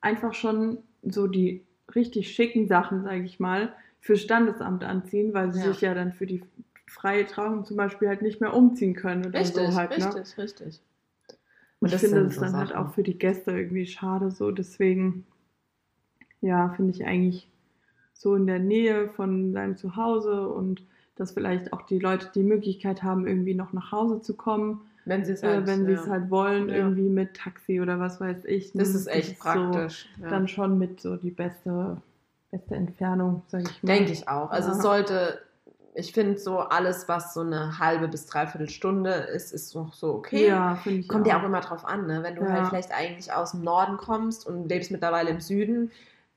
[0.01, 5.61] einfach schon so die richtig schicken Sachen, sage ich mal, fürs Standesamt anziehen, weil sie
[5.61, 5.67] Ja.
[5.67, 6.43] sich ja dann für die
[6.87, 9.91] freie Trauung zum Beispiel halt nicht mehr umziehen können oder Richtig, so halt.
[9.99, 10.07] Ne?
[10.15, 10.81] richtig, richtig.
[11.81, 12.87] Und Und ich das finde es so dann halt Sachen.
[12.87, 14.51] auch für die Gäste irgendwie schade so.
[14.51, 15.25] Deswegen,
[16.41, 17.49] ja, finde ich eigentlich
[18.13, 20.83] so in der Nähe von seinem Zuhause und
[21.17, 25.25] dass vielleicht auch die Leute die Möglichkeit haben, irgendwie noch nach Hause zu kommen, Wenn
[25.25, 26.01] sie es äh, halt, sie ja.
[26.01, 26.77] es halt wollen, Ja.
[26.77, 28.75] irgendwie mit Taxi oder was weiß ich.
[28.75, 28.81] ne?
[28.81, 30.09] Das ist echt so praktisch.
[30.21, 30.29] ja.
[30.29, 31.97] Dann schon mit so die beste,
[32.51, 33.95] beste Entfernung, sage ich mal.
[33.95, 34.51] Denke ich auch.
[34.51, 35.41] Also es sollte,
[35.95, 40.15] ich finde so alles, was so eine halbe bis dreiviertel Stunde ist, ist noch so
[40.15, 40.47] okay.
[40.47, 42.23] Ja, finde ich Kommt ja auch immer drauf an, ne?
[42.23, 42.53] wenn du Ja.
[42.53, 45.91] halt vielleicht eigentlich aus dem Norden kommst und lebst mittlerweile im Süden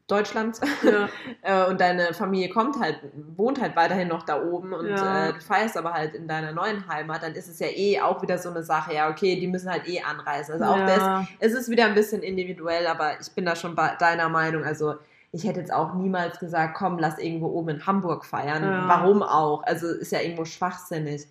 [0.07, 1.07] Deutschlands Ja,
[1.43, 2.99] äh, und deine Familie kommt halt,
[3.37, 5.29] wohnt halt weiterhin noch da oben und Ja.
[5.29, 8.21] äh, du feierst aber halt in deiner neuen Heimat, dann ist es ja eh auch
[8.21, 10.53] wieder so eine Sache, ja okay, die müssen halt eh anreisen.
[10.53, 13.95] Also auch das, es ist wieder ein bisschen individuell, aber ich bin da schon bei
[13.97, 14.63] deiner Meinung.
[14.65, 14.95] Also
[15.35, 18.63] ich hätte jetzt auch niemals gesagt, komm, lass irgendwo oben in Hamburg feiern.
[18.63, 18.87] Ja.
[18.87, 19.63] Warum auch?
[19.63, 21.27] Also ist ja irgendwo schwachsinnig.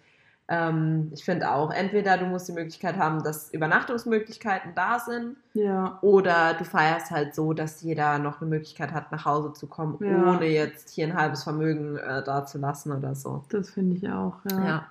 [0.49, 5.99] Ähm, ich finde auch, entweder du musst die Möglichkeit haben, dass Übernachtungsmöglichkeiten da sind, ja,
[6.03, 9.97] oder du feierst halt so, dass jeder noch eine Möglichkeit hat, nach Hause zu kommen,
[10.01, 10.33] Ja.
[10.35, 13.45] ohne jetzt hier ein halbes Vermögen äh, da zu lassen oder so.
[13.51, 14.35] das finde ich auch.
[14.51, 14.65] Ja.
[14.67, 14.87] Ja.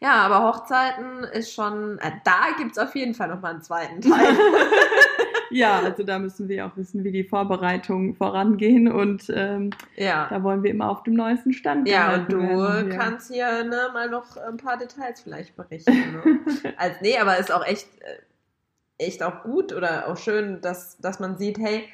[0.00, 4.00] ja, aber Hochzeiten ist schon, äh, da gibt es auf jeden Fall nochmal einen zweiten
[4.00, 4.10] Teil.
[5.50, 10.26] Ja, also da müssen wir auch wissen, wie die Vorbereitungen vorangehen und ähm, ja.
[10.30, 12.98] da wollen wir immer auf dem neuesten Stand Ja, und du werden hier.
[12.98, 15.92] kannst hier ne, mal noch ein paar Details vielleicht berichten.
[15.92, 16.40] Ne?
[16.76, 21.20] Als, nee, aber ist auch echt, äh, echt auch gut oder auch schön, dass, dass
[21.20, 21.84] man sieht, hey,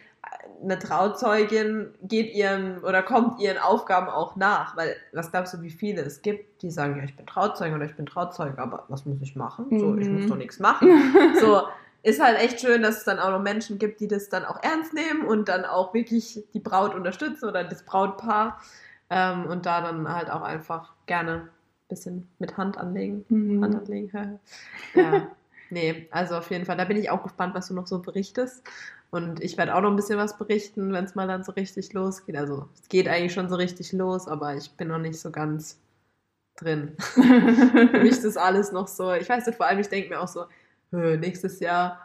[0.63, 4.77] eine Trauzeugin geht ihren oder kommt ihren Aufgaben auch nach.
[4.77, 7.85] Weil, was glaubst du, wie viele es gibt, die sagen, ja, ich bin Trauzeugin oder
[7.87, 9.67] ich bin Trauzeuge, aber was muss ich machen?
[9.79, 10.15] So, ich Mhm.
[10.21, 10.89] muss doch nichts machen.
[11.41, 11.63] So,
[12.03, 14.63] ist halt echt schön, dass es dann auch noch Menschen gibt, die das dann auch
[14.63, 18.61] ernst nehmen und dann auch wirklich die Braut unterstützen oder das Brautpaar
[19.11, 21.49] ähm, und da dann halt auch einfach gerne ein
[21.89, 23.25] bisschen mit Hand anlegen.
[23.29, 23.63] Mhm.
[23.63, 24.41] Hand anlegen.
[24.95, 25.29] ja.
[25.71, 28.63] Nee, also auf jeden Fall, da bin ich auch gespannt, was du noch so berichtest.
[29.11, 31.93] Und ich werde auch noch ein bisschen was berichten, wenn es mal dann so richtig
[31.93, 32.37] losgeht.
[32.37, 35.79] Also es geht eigentlich schon so richtig los, aber ich bin noch nicht so ganz
[36.57, 36.95] drin.
[36.99, 40.21] Für mich ist das alles noch so, ich weiß nicht, vor allem ich denke mir
[40.21, 40.47] auch so, "Hö,
[40.97, 41.99] nächstes Jahr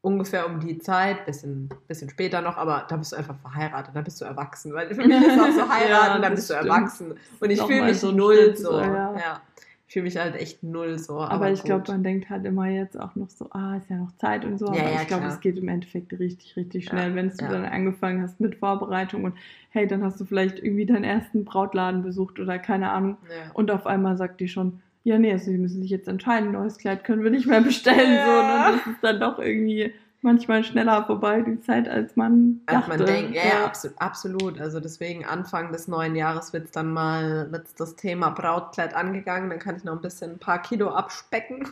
[0.00, 4.00] ungefähr um die Zeit, bisschen, bisschen später noch, aber da bist du einfach verheiratet, da
[4.00, 4.74] bist du erwachsen.
[4.74, 6.68] Weil für mich ist auch so heiraten, Ja, das bist du stimmt.
[6.68, 7.14] erwachsen.
[7.40, 8.80] Und ich fühle mich so null so.
[8.80, 9.14] Ja.
[9.16, 9.40] ja.
[9.86, 11.20] Ich fühle mich halt echt null so.
[11.20, 13.96] Aber, Aber ich glaube, man denkt halt immer jetzt auch noch so, ah, ist ja
[13.96, 14.72] noch Zeit und so.
[14.72, 17.66] Ja, aber ja, ich glaube, es geht im Endeffekt richtig, richtig schnell, wenn du dann
[17.66, 19.34] angefangen hast mit Vorbereitung und
[19.68, 23.18] hey, dann hast du vielleicht irgendwie deinen ersten Brautladen besucht oder keine Ahnung.
[23.52, 26.78] Und auf einmal sagt die schon, ja, nee, also sie müssen sich jetzt entscheiden, neues
[26.78, 28.12] Kleid können wir nicht mehr bestellen.
[28.12, 28.24] Ja.
[28.24, 29.92] So, und das ist dann doch irgendwie
[30.22, 32.98] manchmal schneller vorbei, die Zeit, als man Als dachte.
[32.98, 34.60] man denkt, ja, ja, absolut, absolut.
[34.60, 39.50] Also deswegen Anfang des neuen Jahres wird dann mal wird's das Thema Brautkleid angegangen.
[39.50, 41.68] Dann kann ich noch ein bisschen ein paar Kilo abspecken.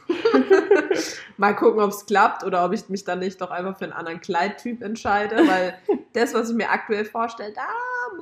[1.37, 3.93] mal gucken, ob es klappt oder ob ich mich dann nicht doch einfach für einen
[3.93, 5.75] anderen Kleidtyp entscheide, weil
[6.13, 7.69] das, was ich mir aktuell vorstelle, da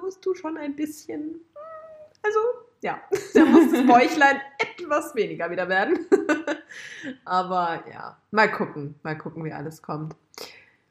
[0.03, 1.41] musst du schon ein bisschen, hm,
[2.23, 2.39] also
[2.83, 3.01] ja,
[3.35, 6.07] da muss das Bäuchlein etwas weniger wieder werden.
[7.25, 10.15] Aber ja, mal gucken, mal gucken, wie alles kommt.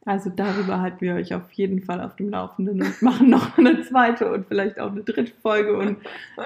[0.05, 3.81] Also darüber halten wir euch auf jeden Fall auf dem Laufenden und machen noch eine
[3.83, 5.97] zweite und vielleicht auch eine dritte Folge und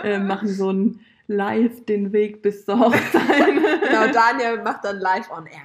[0.03, 3.21] äh, machen so ein Live den Weg bis zur Hochzeit.
[3.37, 5.61] Genau, Daniel macht dann live on air.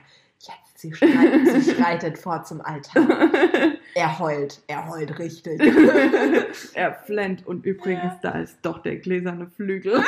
[0.87, 3.07] Sie schreitet, sie schreitet vor zum Altar.
[3.95, 5.59] Er heult, er heult richtig.
[6.75, 9.95] er flennt und übrigens, da ist doch der gläserne Flügel.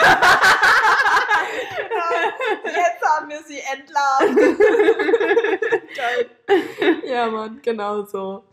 [2.64, 4.60] Jetzt haben wir sie entlarvt.
[7.06, 8.44] Ja, Mann, genau so.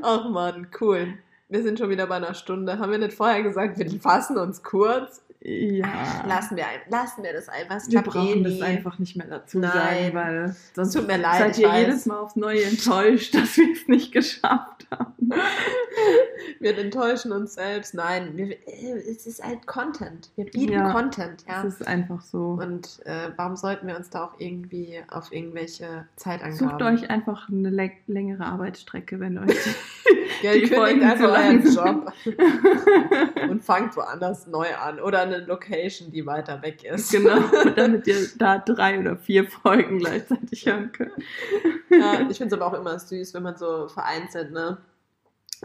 [0.00, 1.18] Ach, Mann, cool.
[1.54, 2.80] Wir sind schon wieder bei einer Stunde.
[2.80, 5.22] Haben wir nicht vorher gesagt, wir fassen uns kurz?
[5.40, 5.86] Ja.
[6.26, 7.76] Lassen wir, ein, lassen wir das einfach.
[7.76, 8.62] Es wir eh brauchen das nie.
[8.62, 9.70] einfach nicht mehr dazu Nein.
[9.72, 11.80] sagen, weil sonst tut mir leid, seid ihr weiß.
[11.86, 15.12] jedes Mal aufs Neue enttäuscht, dass wir es nicht geschafft haben.
[16.60, 17.94] Wir enttäuschen uns selbst.
[17.94, 20.30] Nein, wir, äh, es ist halt Content.
[20.36, 20.90] Wir bieten Ja.
[20.92, 21.44] Content.
[21.46, 21.62] Ja.
[21.62, 22.58] Es ist einfach so.
[22.60, 26.56] Und äh, warum sollten wir uns da auch irgendwie auf irgendwelche Zeitangaben...
[26.56, 29.54] Sucht euch einfach eine lä- längere Arbeitsstrecke, wenn euch
[30.42, 32.12] die kündigt Folgen einfach zu euren Job
[33.50, 35.00] und fangt woanders neu an.
[35.00, 37.10] Oder eine Location, die weiter weg ist.
[37.12, 37.38] Genau,
[37.76, 41.12] damit ihr da drei oder vier Folgen gleichzeitig hören könnt.
[41.90, 44.78] Ja, ich finde es aber auch immer süß, wenn man so vereinzelt, ne?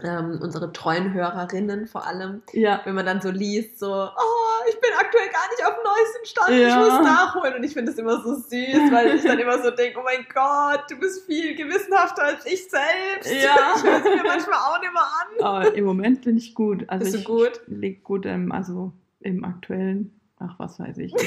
[0.02, 4.80] Ähm, unsere treuen Hörerinnen vor allem, Ja, wenn man dann so liest, so, oh, ich
[4.80, 6.78] bin aktuell gar nicht auf dem neuesten Stand, ich Ja.
[6.78, 7.54] muss nachholen.
[7.56, 10.26] Und ich finde das immer so süß, weil ich dann immer so denke, oh mein
[10.32, 13.30] Gott, du bist viel gewissenhafter als ich selbst.
[13.30, 13.56] Ja.
[13.76, 15.44] Ich höre es mir manchmal auch nicht mehr an.
[15.44, 16.84] aber im Moment bin ich gut.
[16.88, 17.60] Also Bist du ich gut?
[17.66, 21.14] lieg gut im, also im aktuellen, ach was weiß ich.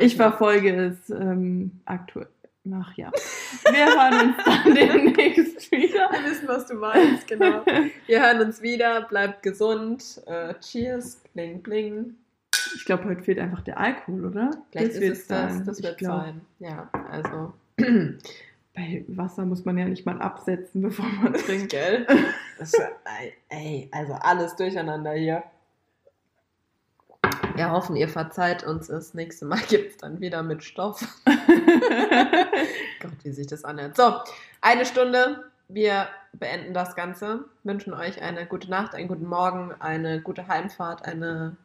[0.00, 2.26] Ich verfolge es ähm, aktuell.
[2.74, 3.12] Ach ja.
[3.70, 6.10] Wir hören uns dann demnächst wieder.
[6.10, 7.62] Wir wissen, was du meinst, genau.
[8.06, 10.20] Wir hören uns wieder, bleibt gesund.
[10.26, 12.16] Äh, cheers, bling, bling.
[12.74, 14.50] Ich glaube, heute fehlt einfach der Alkohol, oder?
[14.70, 15.64] Vielleicht ist wird's es das, sein.
[15.64, 16.40] das Ich wird sein.
[16.58, 17.52] Ja, also.
[18.74, 21.70] Bei Wasser muss man ja nicht mal absetzen, bevor man trinkt.
[21.70, 22.06] Gell?
[22.58, 22.72] Das,
[23.50, 25.44] ey, also alles durcheinander hier.
[27.54, 28.88] Wir hoffen, ihr verzeiht uns.
[28.88, 31.06] Das nächste Mal gibt es dann wieder mit Stoff.
[31.24, 33.96] Gott, wie sich das anhört.
[33.96, 34.14] So,
[34.60, 35.44] eine Stunde.
[35.68, 37.44] Wir beenden das Ganze.
[37.62, 41.56] Wünschen euch eine gute Nacht, einen guten Morgen, eine gute Heimfahrt, eine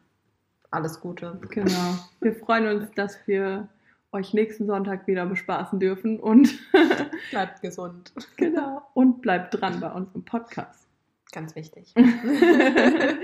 [0.74, 1.38] alles Gute.
[1.50, 1.98] Genau.
[2.20, 3.68] Wir freuen uns, dass wir
[4.12, 6.58] euch nächsten Sonntag wieder bespaßen dürfen und
[7.30, 8.12] Bleibt gesund.
[8.36, 10.86] genau und bleibt dran bei unserem Podcast.
[11.32, 11.92] Ganz wichtig.
[11.96, 13.18] okay,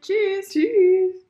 [0.00, 0.50] tschüss.
[0.50, 1.21] Tschüss.